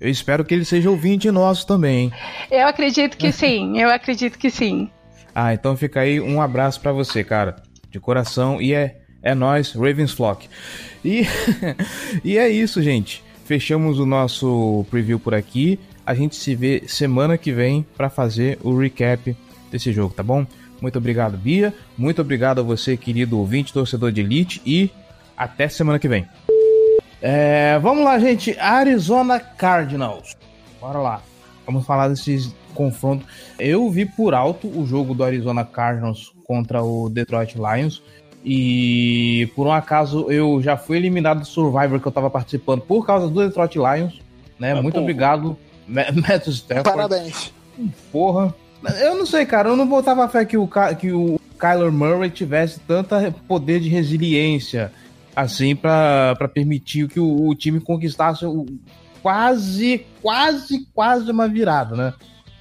Eu 0.00 0.10
espero 0.10 0.44
que 0.44 0.52
ele 0.52 0.64
seja 0.64 0.90
ouvinte 0.90 1.30
nosso 1.30 1.64
também. 1.64 2.10
Eu 2.50 2.66
acredito 2.66 3.16
que 3.16 3.30
sim, 3.30 3.80
eu 3.80 3.88
acredito 3.88 4.36
que 4.36 4.50
sim. 4.50 4.90
Ah, 5.34 5.54
então 5.54 5.76
fica 5.76 6.00
aí 6.00 6.20
um 6.20 6.40
abraço 6.40 6.80
para 6.80 6.92
você, 6.92 7.24
cara. 7.24 7.56
De 7.90 7.98
coração. 7.98 8.60
E 8.60 8.74
é, 8.74 9.00
é 9.22 9.34
nós, 9.34 9.72
Ravens 9.72 10.12
Flock. 10.12 10.48
E, 11.04 11.26
e 12.24 12.38
é 12.38 12.48
isso, 12.48 12.82
gente. 12.82 13.22
Fechamos 13.44 13.98
o 13.98 14.06
nosso 14.06 14.84
preview 14.90 15.18
por 15.18 15.34
aqui. 15.34 15.78
A 16.04 16.14
gente 16.14 16.36
se 16.36 16.54
vê 16.54 16.84
semana 16.86 17.38
que 17.38 17.52
vem 17.52 17.86
para 17.96 18.10
fazer 18.10 18.58
o 18.62 18.76
recap 18.76 19.36
desse 19.70 19.92
jogo, 19.92 20.14
tá 20.14 20.22
bom? 20.22 20.46
Muito 20.80 20.98
obrigado, 20.98 21.36
Bia. 21.36 21.72
Muito 21.96 22.20
obrigado 22.20 22.60
a 22.60 22.62
você, 22.62 22.96
querido 22.96 23.38
ouvinte, 23.38 23.72
torcedor 23.72 24.10
de 24.10 24.20
Elite. 24.20 24.60
E 24.66 24.90
até 25.36 25.68
semana 25.68 25.98
que 25.98 26.08
vem. 26.08 26.26
É, 27.20 27.78
vamos 27.78 28.04
lá, 28.04 28.18
gente. 28.18 28.58
Arizona 28.58 29.38
Cardinals. 29.38 30.36
Bora 30.80 30.98
lá. 30.98 31.22
Vamos 31.64 31.86
falar 31.86 32.08
desses 32.08 32.52
confronto. 32.72 33.26
Eu 33.58 33.88
vi 33.90 34.04
por 34.04 34.34
alto 34.34 34.66
o 34.66 34.86
jogo 34.86 35.14
do 35.14 35.24
Arizona 35.24 35.64
Cardinals 35.64 36.32
contra 36.44 36.82
o 36.82 37.08
Detroit 37.08 37.56
Lions. 37.56 38.02
E 38.44 39.48
por 39.54 39.66
um 39.66 39.72
acaso 39.72 40.30
eu 40.30 40.60
já 40.60 40.76
fui 40.76 40.96
eliminado 40.96 41.40
do 41.40 41.46
Survivor 41.46 42.00
que 42.00 42.06
eu 42.06 42.12
tava 42.12 42.28
participando 42.28 42.80
por 42.80 43.06
causa 43.06 43.28
do 43.28 43.40
Detroit 43.40 43.76
Lions. 43.76 44.20
Né? 44.58 44.74
Muito 44.74 44.94
porra. 44.94 45.02
obrigado, 45.02 45.56
Matt 45.86 46.48
Stafford. 46.48 46.82
Parabéns. 46.82 47.52
Porra. 48.10 48.54
Eu 49.00 49.14
não 49.14 49.26
sei, 49.26 49.46
cara. 49.46 49.68
Eu 49.68 49.76
não 49.76 49.86
botava 49.86 50.28
fé 50.28 50.44
que 50.44 50.56
o, 50.56 50.68
que 50.98 51.12
o 51.12 51.40
Kyler 51.58 51.92
Murray 51.92 52.30
tivesse 52.30 52.80
tanto 52.80 53.14
poder 53.46 53.80
de 53.80 53.88
resiliência 53.88 54.92
assim 55.34 55.74
para 55.74 56.50
permitir 56.52 57.08
que 57.08 57.20
o, 57.20 57.48
o 57.48 57.54
time 57.54 57.80
conquistasse 57.80 58.44
o, 58.44 58.66
quase, 59.22 60.04
quase, 60.20 60.86
quase 60.92 61.30
uma 61.30 61.48
virada, 61.48 61.96
né? 61.96 62.12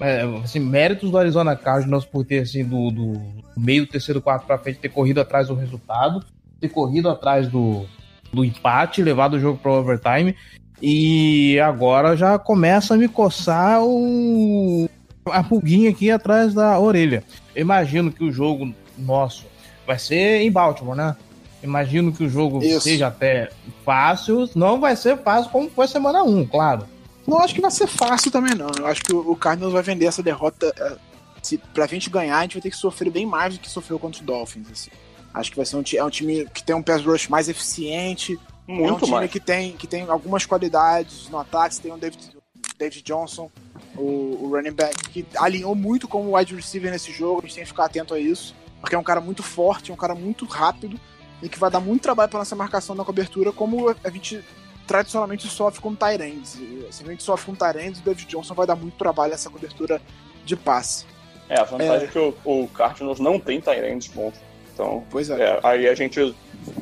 É, 0.02 0.24
assim, 0.44 0.60
méritos 0.60 1.12
do 1.12 1.18
Arizona 1.18 1.56
Cardinals 1.56 2.06
por 2.06 2.26
ter, 2.26 2.40
assim, 2.40 2.64
do, 2.64 2.92
do 2.92 3.22
meio 3.56 3.86
do 3.86 3.92
terceiro 3.92 4.22
quarto 4.22 4.46
para 4.46 4.58
frente, 4.58 4.80
ter 4.80 4.90
corrido 4.90 5.22
atrás 5.22 5.48
do 5.48 5.56
resultado, 5.56 6.24
ter 6.60 6.70
corrido 6.70 7.10
atrás 7.10 7.48
do, 7.48 7.86
do 8.34 8.44
empate, 8.44 9.04
levado 9.04 9.36
o 9.36 9.40
jogo 9.40 9.60
para 9.60 9.72
overtime. 9.72 10.36
E 10.82 11.60
agora 11.60 12.18
já 12.18 12.40
começa 12.40 12.96
a 12.96 12.98
me 12.98 13.08
coçar 13.08 13.84
o, 13.84 14.90
a 15.26 15.44
pulguinha 15.44 15.92
aqui 15.92 16.10
atrás 16.10 16.54
da 16.54 16.80
orelha. 16.80 17.24
imagino 17.56 18.12
que 18.12 18.24
o 18.24 18.32
jogo 18.32 18.74
nosso 18.98 19.46
vai 19.86 20.00
ser 20.00 20.42
em 20.42 20.52
Baltimore, 20.52 20.96
né? 20.96 21.16
Imagino 21.64 22.12
que 22.12 22.24
o 22.24 22.30
jogo 22.30 22.64
Isso. 22.64 22.82
seja 22.82 23.08
até 23.08 23.50
fácil. 23.86 24.50
Não 24.56 24.80
vai 24.80 24.96
ser 24.96 25.18
fácil 25.18 25.52
como 25.52 25.70
foi 25.70 25.88
semana 25.88 26.24
1, 26.24 26.48
claro. 26.48 26.88
Não 27.28 27.40
acho 27.40 27.54
que 27.54 27.62
vai 27.62 27.72
ser 27.72 27.88
fácil 27.88 28.32
também, 28.32 28.56
não. 28.56 28.70
Eu 28.78 28.88
acho 28.88 29.02
que 29.02 29.14
o 29.14 29.36
Cardinals 29.36 29.74
vai 29.74 29.84
vender 29.84 30.06
essa 30.06 30.24
derrota. 30.24 30.74
É, 30.78 30.98
se, 31.42 31.58
pra 31.58 31.88
gente 31.88 32.10
ganhar, 32.10 32.38
a 32.38 32.42
gente 32.44 32.54
vai 32.54 32.62
ter 32.62 32.72
que 32.72 32.78
sofrer 32.78 33.12
bem 33.12 33.26
mais 33.26 33.56
do 33.56 33.60
que 33.60 33.70
sofreu 33.70 34.00
contra 34.00 34.20
os 34.20 34.26
Dolphins. 34.26 34.72
Assim. 34.72 34.92
Acho 35.34 35.52
que 35.52 35.58
vai 35.58 35.66
ser 35.66 35.76
um, 35.76 35.84
é 35.96 36.04
um 36.04 36.10
time 36.10 36.48
que 36.54 36.64
tem 36.64 36.76
um 36.76 36.84
pass 36.84 37.04
rush 37.04 37.28
mais 37.28 37.48
eficiente. 37.48 38.40
Muito 38.68 38.90
é 38.90 38.94
um 38.94 39.00
time 39.00 39.12
mais. 39.12 39.32
que 39.32 39.40
tem, 39.40 39.74
que 39.74 39.88
tem 39.88 40.04
algumas 40.04 40.46
qualidades 40.46 41.30
no 41.30 41.40
ataque. 41.40 41.80
Tem 41.80 41.92
o 41.92 41.98
David, 41.98 42.36
David 42.78 43.04
Johnson, 43.04 43.50
o, 43.96 44.40
o 44.42 44.50
running 44.52 44.74
back, 44.74 45.10
que 45.10 45.26
alinhou 45.38 45.76
muito 45.76 46.08
como 46.08 46.36
wide 46.36 46.56
receiver 46.56 46.92
nesse 46.92 47.12
jogo. 47.12 47.40
A 47.40 47.42
gente 47.42 47.56
tem 47.56 47.64
que 47.64 47.70
ficar 47.70 47.86
atento 47.86 48.14
a 48.14 48.20
isso. 48.20 48.56
Porque 48.80 48.96
é 48.96 49.00
um 49.00 49.04
cara 49.04 49.22
muito 49.22 49.44
forte, 49.44 49.92
é 49.92 49.94
um 49.94 49.98
cara 49.98 50.16
muito 50.16 50.44
rápido 50.46 51.00
e 51.42 51.50
que 51.50 51.60
vai 51.60 51.70
dar 51.70 51.80
muito 51.80 52.02
trabalho 52.02 52.30
para 52.30 52.40
nossa 52.40 52.56
marcação 52.56 52.96
na 52.96 53.04
cobertura, 53.04 53.52
como 53.52 53.90
a 53.90 54.10
gente 54.10 54.44
tradicionalmente 54.92 55.48
sofre 55.48 55.80
com 55.80 55.96
Tyrands. 55.96 56.60
Se 56.90 57.04
a 57.04 57.08
gente 57.08 57.24
sofre 57.24 57.46
com 57.46 57.56
Tyrands, 57.56 58.02
o 58.02 58.04
David 58.04 58.28
Johnson 58.28 58.54
vai 58.54 58.68
dar 58.68 58.76
muito 58.76 58.98
trabalho 58.98 59.32
nessa 59.32 59.50
cobertura 59.50 60.02
de 60.44 60.58
passe. 60.58 61.06
É, 61.48 61.62
a 61.62 61.64
vantagem 61.64 61.94
é, 61.94 62.04
é 62.04 62.08
que 62.08 62.20
o, 62.20 62.36
o 62.44 62.68
Cardinals 62.68 63.20
não 63.22 63.40
tem 63.40 63.62
Tyrands 63.62 64.08
bons. 64.08 64.34
Então, 64.74 65.06
pois 65.10 65.30
é. 65.30 65.42
é. 65.42 65.60
Aí 65.64 65.88
a 65.88 65.96
gente 65.96 66.36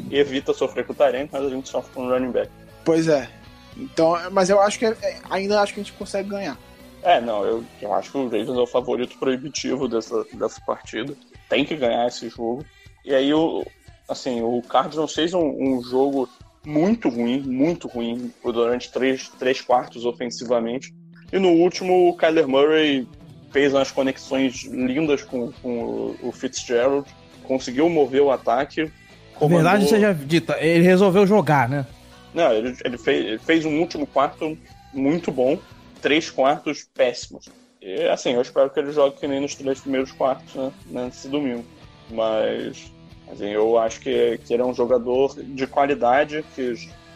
evita 0.10 0.54
sofrer 0.56 0.88
com 0.88 0.94
o 0.94 0.96
Tyrant, 0.96 1.30
mas 1.32 1.46
a 1.46 1.50
gente 1.50 1.70
sofre 1.70 1.92
com 1.94 2.08
o 2.08 2.10
running 2.10 2.32
back. 2.32 2.50
Pois 2.84 3.08
é. 3.08 3.30
Então, 3.78 4.18
mas 4.32 4.50
eu 4.50 4.60
acho 4.60 4.80
que 4.80 4.86
é, 4.88 4.98
é, 5.04 5.20
ainda 5.30 5.62
acho 5.62 5.76
que 5.76 5.80
a 5.80 5.84
gente 5.84 5.94
consegue 5.94 6.30
ganhar. 6.30 6.58
É, 7.04 7.22
não, 7.22 7.46
eu, 7.46 7.64
eu 7.80 7.94
acho 7.94 8.12
que 8.12 8.18
o 8.18 8.24
Ravens 8.24 8.50
é 8.50 8.52
o 8.52 8.66
favorito 8.66 9.20
proibitivo 9.20 9.88
dessa, 9.88 10.26
dessa 10.34 10.60
partida. 10.62 11.14
Tem 11.48 11.64
que 11.64 11.76
ganhar 11.76 12.08
esse 12.08 12.28
jogo. 12.28 12.66
E 13.06 13.14
aí, 13.14 13.32
o, 13.32 13.64
assim, 14.08 14.42
o 14.42 14.62
Cardinals 14.64 15.14
fez 15.14 15.32
um, 15.34 15.46
um 15.46 15.84
jogo 15.84 16.28
muito 16.66 17.10
ruim, 17.10 17.42
muito 17.42 17.88
ruim 17.88 18.32
durante 18.44 18.92
três, 18.92 19.30
três 19.30 19.62
quartos 19.62 20.06
ofensivamente. 20.06 20.94
E 21.32 21.40
no 21.40 21.50
último, 21.50 22.10
o 22.10 22.18
Kyler 22.18 22.48
Murray 22.48 23.08
fez 23.52 23.74
umas 23.74 23.92
conexões 23.92 24.64
lindas 24.64 25.24
com, 25.24 25.52
com 25.62 26.16
o 26.22 26.32
Fitzgerald, 26.32 27.08
conseguiu 27.44 27.90
mover 27.90 28.22
o 28.22 28.32
ataque. 28.32 28.92
Comandou... 29.36 29.64
Verdade, 29.64 29.90
seja 29.90 30.14
dita, 30.14 30.58
ele 30.60 30.84
resolveu 30.84 31.26
jogar, 31.26 31.70
né? 31.70 31.86
Não, 32.34 32.52
ele, 32.52 32.76
ele, 32.84 32.98
fez, 32.98 33.26
ele 33.26 33.40
fez 33.40 33.66
um 33.66 33.80
último 33.80 34.06
quarto 34.06 34.58
muito 34.94 35.32
bom, 35.32 35.58
três 36.02 36.30
quartos 36.30 36.88
péssimos. 36.94 37.50
E 37.82 38.04
assim, 38.10 38.34
eu 38.34 38.42
espero 38.42 38.70
que 38.70 38.80
ele 38.80 38.92
jogue 38.92 39.18
que 39.18 39.28
nem 39.28 39.40
nos 39.40 39.56
três 39.56 39.80
primeiros 39.80 40.12
quartos, 40.12 40.54
né, 40.56 40.72
nesse 41.06 41.28
domingo. 41.28 41.66
Mas 42.12 42.92
Assim, 43.32 43.50
eu 43.50 43.78
acho 43.78 44.00
que, 44.00 44.40
que 44.46 44.54
ele 44.54 44.64
é 44.64 44.66
um 44.66 44.74
jogador 44.74 45.36
de 45.38 45.68
qualidade 45.68 46.44
que 46.56 46.74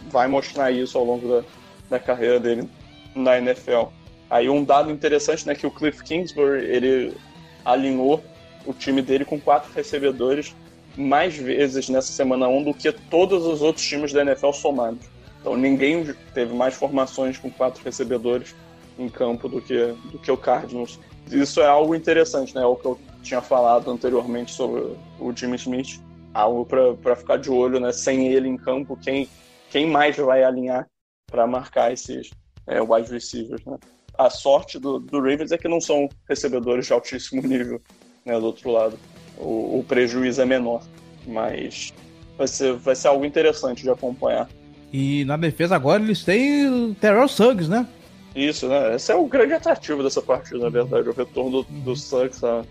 vai 0.10 0.28
mostrar 0.28 0.72
isso 0.72 0.98
ao 0.98 1.04
longo 1.04 1.28
da, 1.28 1.44
da 1.90 2.00
carreira 2.00 2.40
dele 2.40 2.70
na 3.16 3.38
NFL. 3.38 3.86
Aí 4.30 4.50
um 4.50 4.64
dado 4.64 4.92
interessante, 4.92 5.46
né, 5.48 5.56
que 5.56 5.66
o 5.66 5.72
Cliff 5.72 6.04
Kingsbury, 6.04 6.66
ele 6.66 7.18
alinhou 7.66 8.24
o 8.66 8.74
time 8.74 9.02
dele 9.02 9.26
com 9.26 9.40
quatro 9.40 9.72
recebedores 9.74 10.56
mais 10.96 11.36
vezes 11.36 11.90
nessa 11.90 12.12
semana 12.12 12.48
1 12.48 12.64
do 12.64 12.74
que 12.74 12.92
todos 12.92 13.46
os 13.46 13.62
outros 13.62 13.86
times 13.86 14.14
da 14.14 14.22
NFL 14.22 14.52
somados. 14.52 15.06
Então 15.42 15.58
ninguém 15.58 16.14
teve 16.34 16.54
mais 16.54 16.76
formações 16.76 17.38
com 17.38 17.50
quatro 17.50 17.84
recebedores 17.84 18.56
em 18.98 19.10
campo 19.10 19.50
do 19.50 19.62
que, 19.62 19.94
do 20.12 20.20
que 20.20 20.32
o 20.32 20.38
Cardinals. 20.38 21.00
Isso 21.32 21.62
é 21.62 21.66
algo 21.66 21.96
interessante, 21.96 22.54
né? 22.56 22.62
É 22.62 22.66
o 22.66 22.76
que 22.76 22.86
eu 22.86 23.00
tinha 23.24 23.42
falado 23.42 23.90
anteriormente 23.90 24.52
sobre 24.52 24.82
o 25.20 25.34
Jimmy 25.36 25.56
Smith. 25.56 26.00
Algo 26.34 26.66
para 26.66 27.16
ficar 27.16 27.38
de 27.38 27.50
olho, 27.50 27.80
né? 27.80 27.92
Sem 27.92 28.28
ele 28.28 28.48
em 28.48 28.58
campo, 28.58 28.98
quem, 28.98 29.28
quem 29.70 29.88
mais 29.88 30.16
vai 30.18 30.44
alinhar 30.44 30.88
para 31.28 31.48
marcar 31.48 31.92
esses 31.94 32.30
é, 32.68 32.82
wide 32.82 33.12
receivers, 33.12 33.64
né? 33.66 33.78
A 34.18 34.30
sorte 34.30 34.78
do, 34.78 35.00
do 35.00 35.18
Ravens 35.18 35.52
é 35.52 35.58
que 35.58 35.68
não 35.68 35.82
são 35.82 36.08
recebedores 36.30 36.86
de 36.86 36.94
altíssimo 36.94 37.42
nível, 37.48 37.82
né? 38.26 38.40
Do 38.40 38.48
outro 38.48 38.72
lado. 38.72 39.00
O, 39.38 39.80
o 39.80 39.86
prejuízo 39.88 40.42
é 40.42 40.46
menor, 40.46 40.84
mas 41.26 41.94
vai 42.38 42.48
ser, 42.48 42.74
vai 42.74 42.96
ser 42.96 43.08
algo 43.08 43.26
interessante 43.26 43.84
de 43.84 43.90
acompanhar. 43.90 44.48
E 44.92 45.26
na 45.26 45.38
defesa 45.38 45.76
agora 45.76 46.04
eles 46.04 46.24
têm 46.24 46.68
o 46.68 46.94
Terrell 46.96 47.28
Suggs, 47.28 47.68
né? 47.68 47.88
Isso, 48.36 48.68
né? 48.68 48.96
Esse 48.96 49.12
é 49.12 49.16
o 49.16 49.26
grande 49.28 49.54
atrativo 49.54 50.04
dessa 50.04 50.22
partida, 50.22 50.60
na 50.60 50.70
verdade. 50.70 51.10
O 51.10 51.14
retorno 51.14 51.64
do, 51.64 51.64
do 51.64 51.96
Suggs 51.96 52.44
a, 52.44 52.64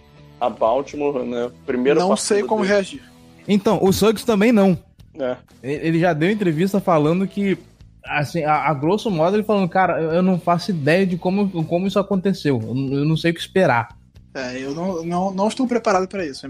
a 0.43 0.51
Baltimore, 0.51 1.25
né? 1.25 1.51
Primeiro 1.65 2.01
Não 2.01 2.17
sei 2.17 2.43
como 2.43 2.63
dele. 2.63 2.75
reagir. 2.75 3.03
Então, 3.47 3.79
o 3.81 3.93
Suggs 3.93 4.27
também 4.27 4.51
não. 4.51 4.77
É. 5.19 5.37
Ele 5.63 6.01
já 6.01 6.13
deu 6.13 6.31
entrevista 6.31 6.81
falando 6.81 7.29
que, 7.29 7.57
assim, 8.05 8.43
a, 8.43 8.69
a, 8.69 8.75
grosso 8.75 9.09
modo, 9.09 9.37
ele 9.37 9.45
falando, 9.45 9.69
cara, 9.69 10.01
eu 10.01 10.23
não 10.23 10.41
faço 10.41 10.73
ideia 10.73 11.07
de 11.07 11.17
como, 11.17 11.65
como 11.65 11.87
isso 11.87 11.99
aconteceu. 11.99 12.61
Eu, 12.61 12.99
eu 12.99 13.05
não 13.05 13.17
sei 13.17 13.31
o 13.31 13.35
que 13.35 13.41
esperar. 13.41 13.97
É, 14.35 14.59
eu 14.59 14.75
não, 14.75 15.05
não, 15.05 15.33
não 15.33 15.49
estou 15.49 15.67
preparado 15.69 16.09
para 16.09 16.27
isso. 16.27 16.49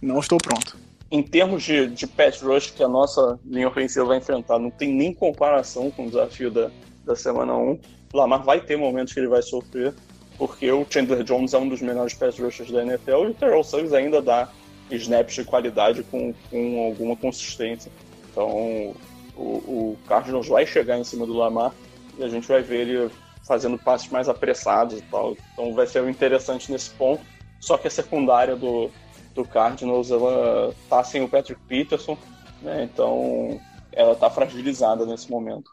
Não 0.00 0.18
estou 0.20 0.38
pronto. 0.38 0.78
Em 1.10 1.22
termos 1.22 1.62
de, 1.62 1.88
de 1.88 2.06
pass 2.06 2.40
rush 2.40 2.70
que 2.70 2.82
a 2.82 2.88
nossa 2.88 3.38
linha 3.44 3.68
ofensiva 3.68 4.06
vai 4.06 4.18
enfrentar, 4.18 4.58
não 4.58 4.70
tem 4.70 4.92
nem 4.92 5.12
comparação 5.12 5.90
com 5.90 6.06
o 6.06 6.08
desafio 6.08 6.50
da, 6.50 6.70
da 7.04 7.14
semana 7.14 7.54
1. 7.54 7.78
Lamar 8.14 8.42
vai 8.42 8.60
ter 8.60 8.76
momentos 8.76 9.12
que 9.12 9.20
ele 9.20 9.28
vai 9.28 9.42
sofrer, 9.42 9.92
porque 10.38 10.70
o 10.70 10.86
Chandler 10.88 11.22
Jones 11.22 11.54
é 11.54 11.58
um 11.58 11.68
dos 11.68 11.80
melhores 11.80 12.14
pass 12.14 12.38
rushers 12.38 12.70
da 12.70 12.82
NFL 12.82 13.10
e 13.10 13.26
o 13.28 13.34
Terrell 13.34 13.64
Suggs 13.64 13.94
ainda 13.94 14.20
dá 14.20 14.48
snaps 14.90 15.34
de 15.34 15.44
qualidade 15.44 16.02
com, 16.04 16.34
com 16.50 16.86
alguma 16.86 17.16
consistência. 17.16 17.90
Então, 18.30 18.94
o, 19.36 19.42
o 19.42 19.98
Cardinals 20.06 20.48
vai 20.48 20.66
chegar 20.66 20.98
em 20.98 21.04
cima 21.04 21.26
do 21.26 21.32
Lamar 21.32 21.72
e 22.18 22.24
a 22.24 22.28
gente 22.28 22.46
vai 22.46 22.62
ver 22.62 22.88
ele 22.88 23.10
fazendo 23.46 23.78
passes 23.78 24.08
mais 24.10 24.28
apressados 24.28 24.98
e 24.98 25.02
tal. 25.02 25.36
Então 25.52 25.74
vai 25.74 25.86
ser 25.86 26.06
interessante 26.08 26.70
nesse 26.72 26.90
ponto. 26.90 27.22
Só 27.60 27.76
que 27.78 27.86
a 27.86 27.90
secundária 27.90 28.56
do, 28.56 28.90
do 29.34 29.44
Cardinals, 29.44 30.10
ela 30.10 30.74
tá 30.88 31.02
sem 31.04 31.22
o 31.22 31.28
Patrick 31.28 31.60
Peterson, 31.66 32.16
né? 32.62 32.84
Então 32.84 33.60
ela 33.92 34.14
tá 34.14 34.30
fragilizada 34.30 35.06
nesse 35.06 35.30
momento. 35.30 35.70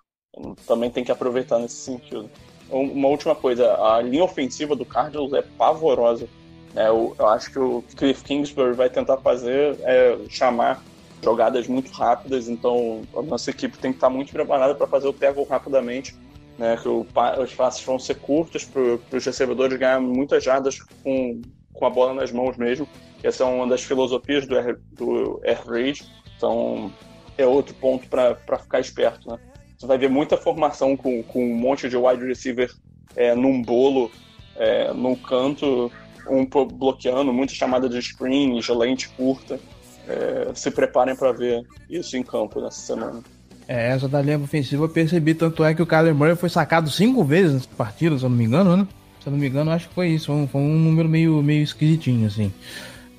Também 0.65 0.89
tem 0.89 1.03
que 1.03 1.11
aproveitar 1.11 1.59
nesse 1.59 1.75
sentido. 1.75 2.29
Uma 2.71 3.07
última 3.09 3.35
coisa, 3.35 3.75
a 3.75 4.01
linha 4.01 4.23
ofensiva 4.23 4.75
do 4.75 4.85
Cardinals 4.85 5.33
é 5.33 5.41
pavorosa. 5.41 6.27
É, 6.75 6.87
eu, 6.87 7.13
eu, 7.19 7.27
acho 7.27 7.51
que 7.51 7.59
o 7.59 7.83
Cliff 7.97 8.23
Kingsbury 8.23 8.73
vai 8.73 8.89
tentar 8.89 9.17
fazer 9.17 9.77
é 9.81 10.17
chamar 10.29 10.81
jogadas 11.21 11.67
muito 11.67 11.91
rápidas, 11.91 12.47
então 12.47 13.01
a 13.15 13.21
nossa 13.21 13.51
equipe 13.51 13.77
tem 13.77 13.91
que 13.91 13.97
estar 13.97 14.09
muito 14.09 14.31
preparada 14.31 14.73
para 14.73 14.87
fazer 14.87 15.07
o 15.07 15.13
tackle 15.13 15.43
rapidamente 15.43 16.15
né, 16.61 16.77
que 16.77 16.87
o, 16.87 17.05
os 17.41 17.53
passes 17.55 17.83
vão 17.83 17.97
ser 17.97 18.15
curtos 18.15 18.65
para 18.65 19.17
os 19.17 19.25
recebedores 19.25 19.77
ganharem 19.79 20.05
muitas 20.05 20.43
jardas 20.43 20.79
com, 21.03 21.41
com 21.73 21.85
a 21.85 21.89
bola 21.89 22.13
nas 22.13 22.31
mãos 22.31 22.55
mesmo. 22.55 22.87
Essa 23.23 23.43
é 23.43 23.47
uma 23.47 23.67
das 23.67 23.83
filosofias 23.83 24.45
do 24.45 24.57
Air, 24.57 24.79
do 24.91 25.41
Air 25.43 25.67
Raid, 25.67 26.03
então 26.37 26.91
é 27.35 27.45
outro 27.47 27.73
ponto 27.75 28.07
para 28.07 28.35
ficar 28.59 28.79
esperto. 28.79 29.27
Né? 29.27 29.39
Você 29.81 29.87
vai 29.87 29.97
ver 29.97 30.11
muita 30.11 30.37
formação 30.37 30.95
com, 30.95 31.23
com 31.23 31.43
um 31.43 31.55
monte 31.55 31.89
de 31.89 31.97
wide 31.97 32.23
receiver 32.23 32.71
é, 33.15 33.33
num 33.33 33.63
bolo, 33.63 34.11
é, 34.55 34.93
num 34.93 35.15
canto, 35.15 35.91
um 36.29 36.45
bloqueando, 36.45 37.33
muita 37.33 37.55
chamada 37.55 37.89
de 37.89 37.99
screen, 37.99 38.59
de 38.59 38.71
lente 38.71 39.09
curta. 39.09 39.59
É, 40.07 40.51
se 40.53 40.69
preparem 40.69 41.15
para 41.15 41.31
ver 41.31 41.65
isso 41.89 42.15
em 42.15 42.21
campo 42.21 42.61
nessa 42.61 42.79
semana. 42.79 43.23
É, 43.67 43.89
essa 43.89 44.07
da 44.07 44.21
linha 44.21 44.37
ofensiva 44.37 44.83
eu 44.83 44.89
percebi, 44.89 45.33
tanto 45.33 45.63
é 45.63 45.73
que 45.73 45.81
o 45.81 45.87
Kyler 45.87 46.13
Murray 46.13 46.35
foi 46.35 46.49
sacado 46.49 46.91
cinco 46.91 47.23
vezes 47.23 47.53
nessa 47.53 47.69
partida, 47.75 48.15
se 48.19 48.23
eu 48.23 48.29
não 48.29 48.37
me 48.37 48.45
engano, 48.45 48.77
né? 48.77 48.87
Se 49.19 49.29
eu 49.29 49.31
não 49.31 49.39
me 49.39 49.47
engano, 49.47 49.71
acho 49.71 49.89
que 49.89 49.95
foi 49.95 50.09
isso. 50.09 50.27
Foi 50.27 50.35
um, 50.35 50.47
foi 50.47 50.61
um 50.61 50.77
número 50.77 51.09
meio, 51.09 51.41
meio 51.41 51.63
esquisitinho, 51.63 52.27
assim. 52.27 52.53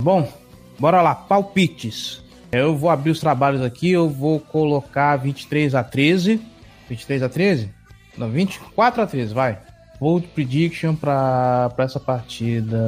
Bom, 0.00 0.32
bora 0.78 1.02
lá, 1.02 1.12
palpites. 1.12 2.22
Eu 2.52 2.76
vou 2.76 2.88
abrir 2.88 3.10
os 3.10 3.18
trabalhos 3.18 3.62
aqui, 3.62 3.90
eu 3.90 4.08
vou 4.08 4.38
colocar 4.38 5.16
23 5.16 5.74
a 5.74 5.82
13. 5.82 6.51
23 6.92 7.22
a 7.22 7.28
13? 7.28 7.70
Não, 8.18 8.30
24 8.30 9.02
a 9.02 9.06
13, 9.06 9.32
vai. 9.32 9.58
Bold 9.98 10.26
prediction 10.28 10.94
pra, 10.94 11.70
pra 11.74 11.84
essa 11.84 11.98
partida. 11.98 12.78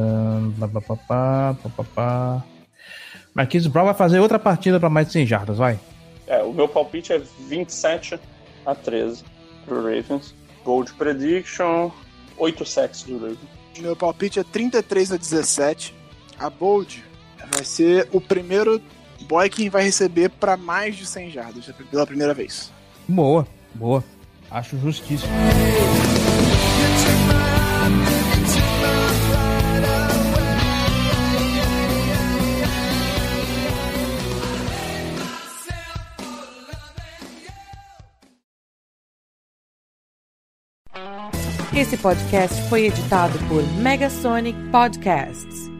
Marquinhos 3.34 3.66
Brown 3.66 3.86
vai 3.86 3.94
fazer 3.94 4.20
outra 4.20 4.38
partida 4.38 4.78
para 4.78 4.90
mais 4.90 5.06
de 5.06 5.14
100 5.14 5.26
jardas, 5.26 5.58
vai. 5.58 5.78
É, 6.26 6.42
o 6.42 6.52
meu 6.52 6.68
palpite 6.68 7.12
é 7.12 7.22
27 7.48 8.18
a 8.66 8.74
13 8.74 9.24
pro 9.64 9.76
Ravens. 9.76 10.34
Bold 10.64 10.92
prediction, 10.94 11.90
8 12.36 12.64
sacks 12.64 13.02
do 13.04 13.14
Ravens. 13.18 13.38
Meu 13.78 13.96
palpite 13.96 14.38
é 14.40 14.44
33 14.44 15.12
a 15.12 15.16
17. 15.16 15.94
A 16.38 16.50
Bold 16.50 17.02
vai 17.52 17.64
ser 17.64 18.08
o 18.12 18.20
primeiro 18.20 18.80
boy 19.28 19.48
que 19.48 19.68
vai 19.68 19.84
receber 19.84 20.30
para 20.30 20.56
mais 20.56 20.96
de 20.96 21.06
100 21.06 21.30
jardas 21.30 21.70
pela 21.90 22.06
primeira 22.06 22.34
vez. 22.34 22.72
Boa, 23.06 23.46
boa. 23.74 24.04
Acho 24.50 24.78
justíssimo. 24.78 25.32
Esse 41.76 41.96
podcast 41.96 42.62
foi 42.68 42.86
editado 42.86 43.36
por 43.48 43.62
Megasonic 43.82 44.56
Podcasts. 44.70 45.73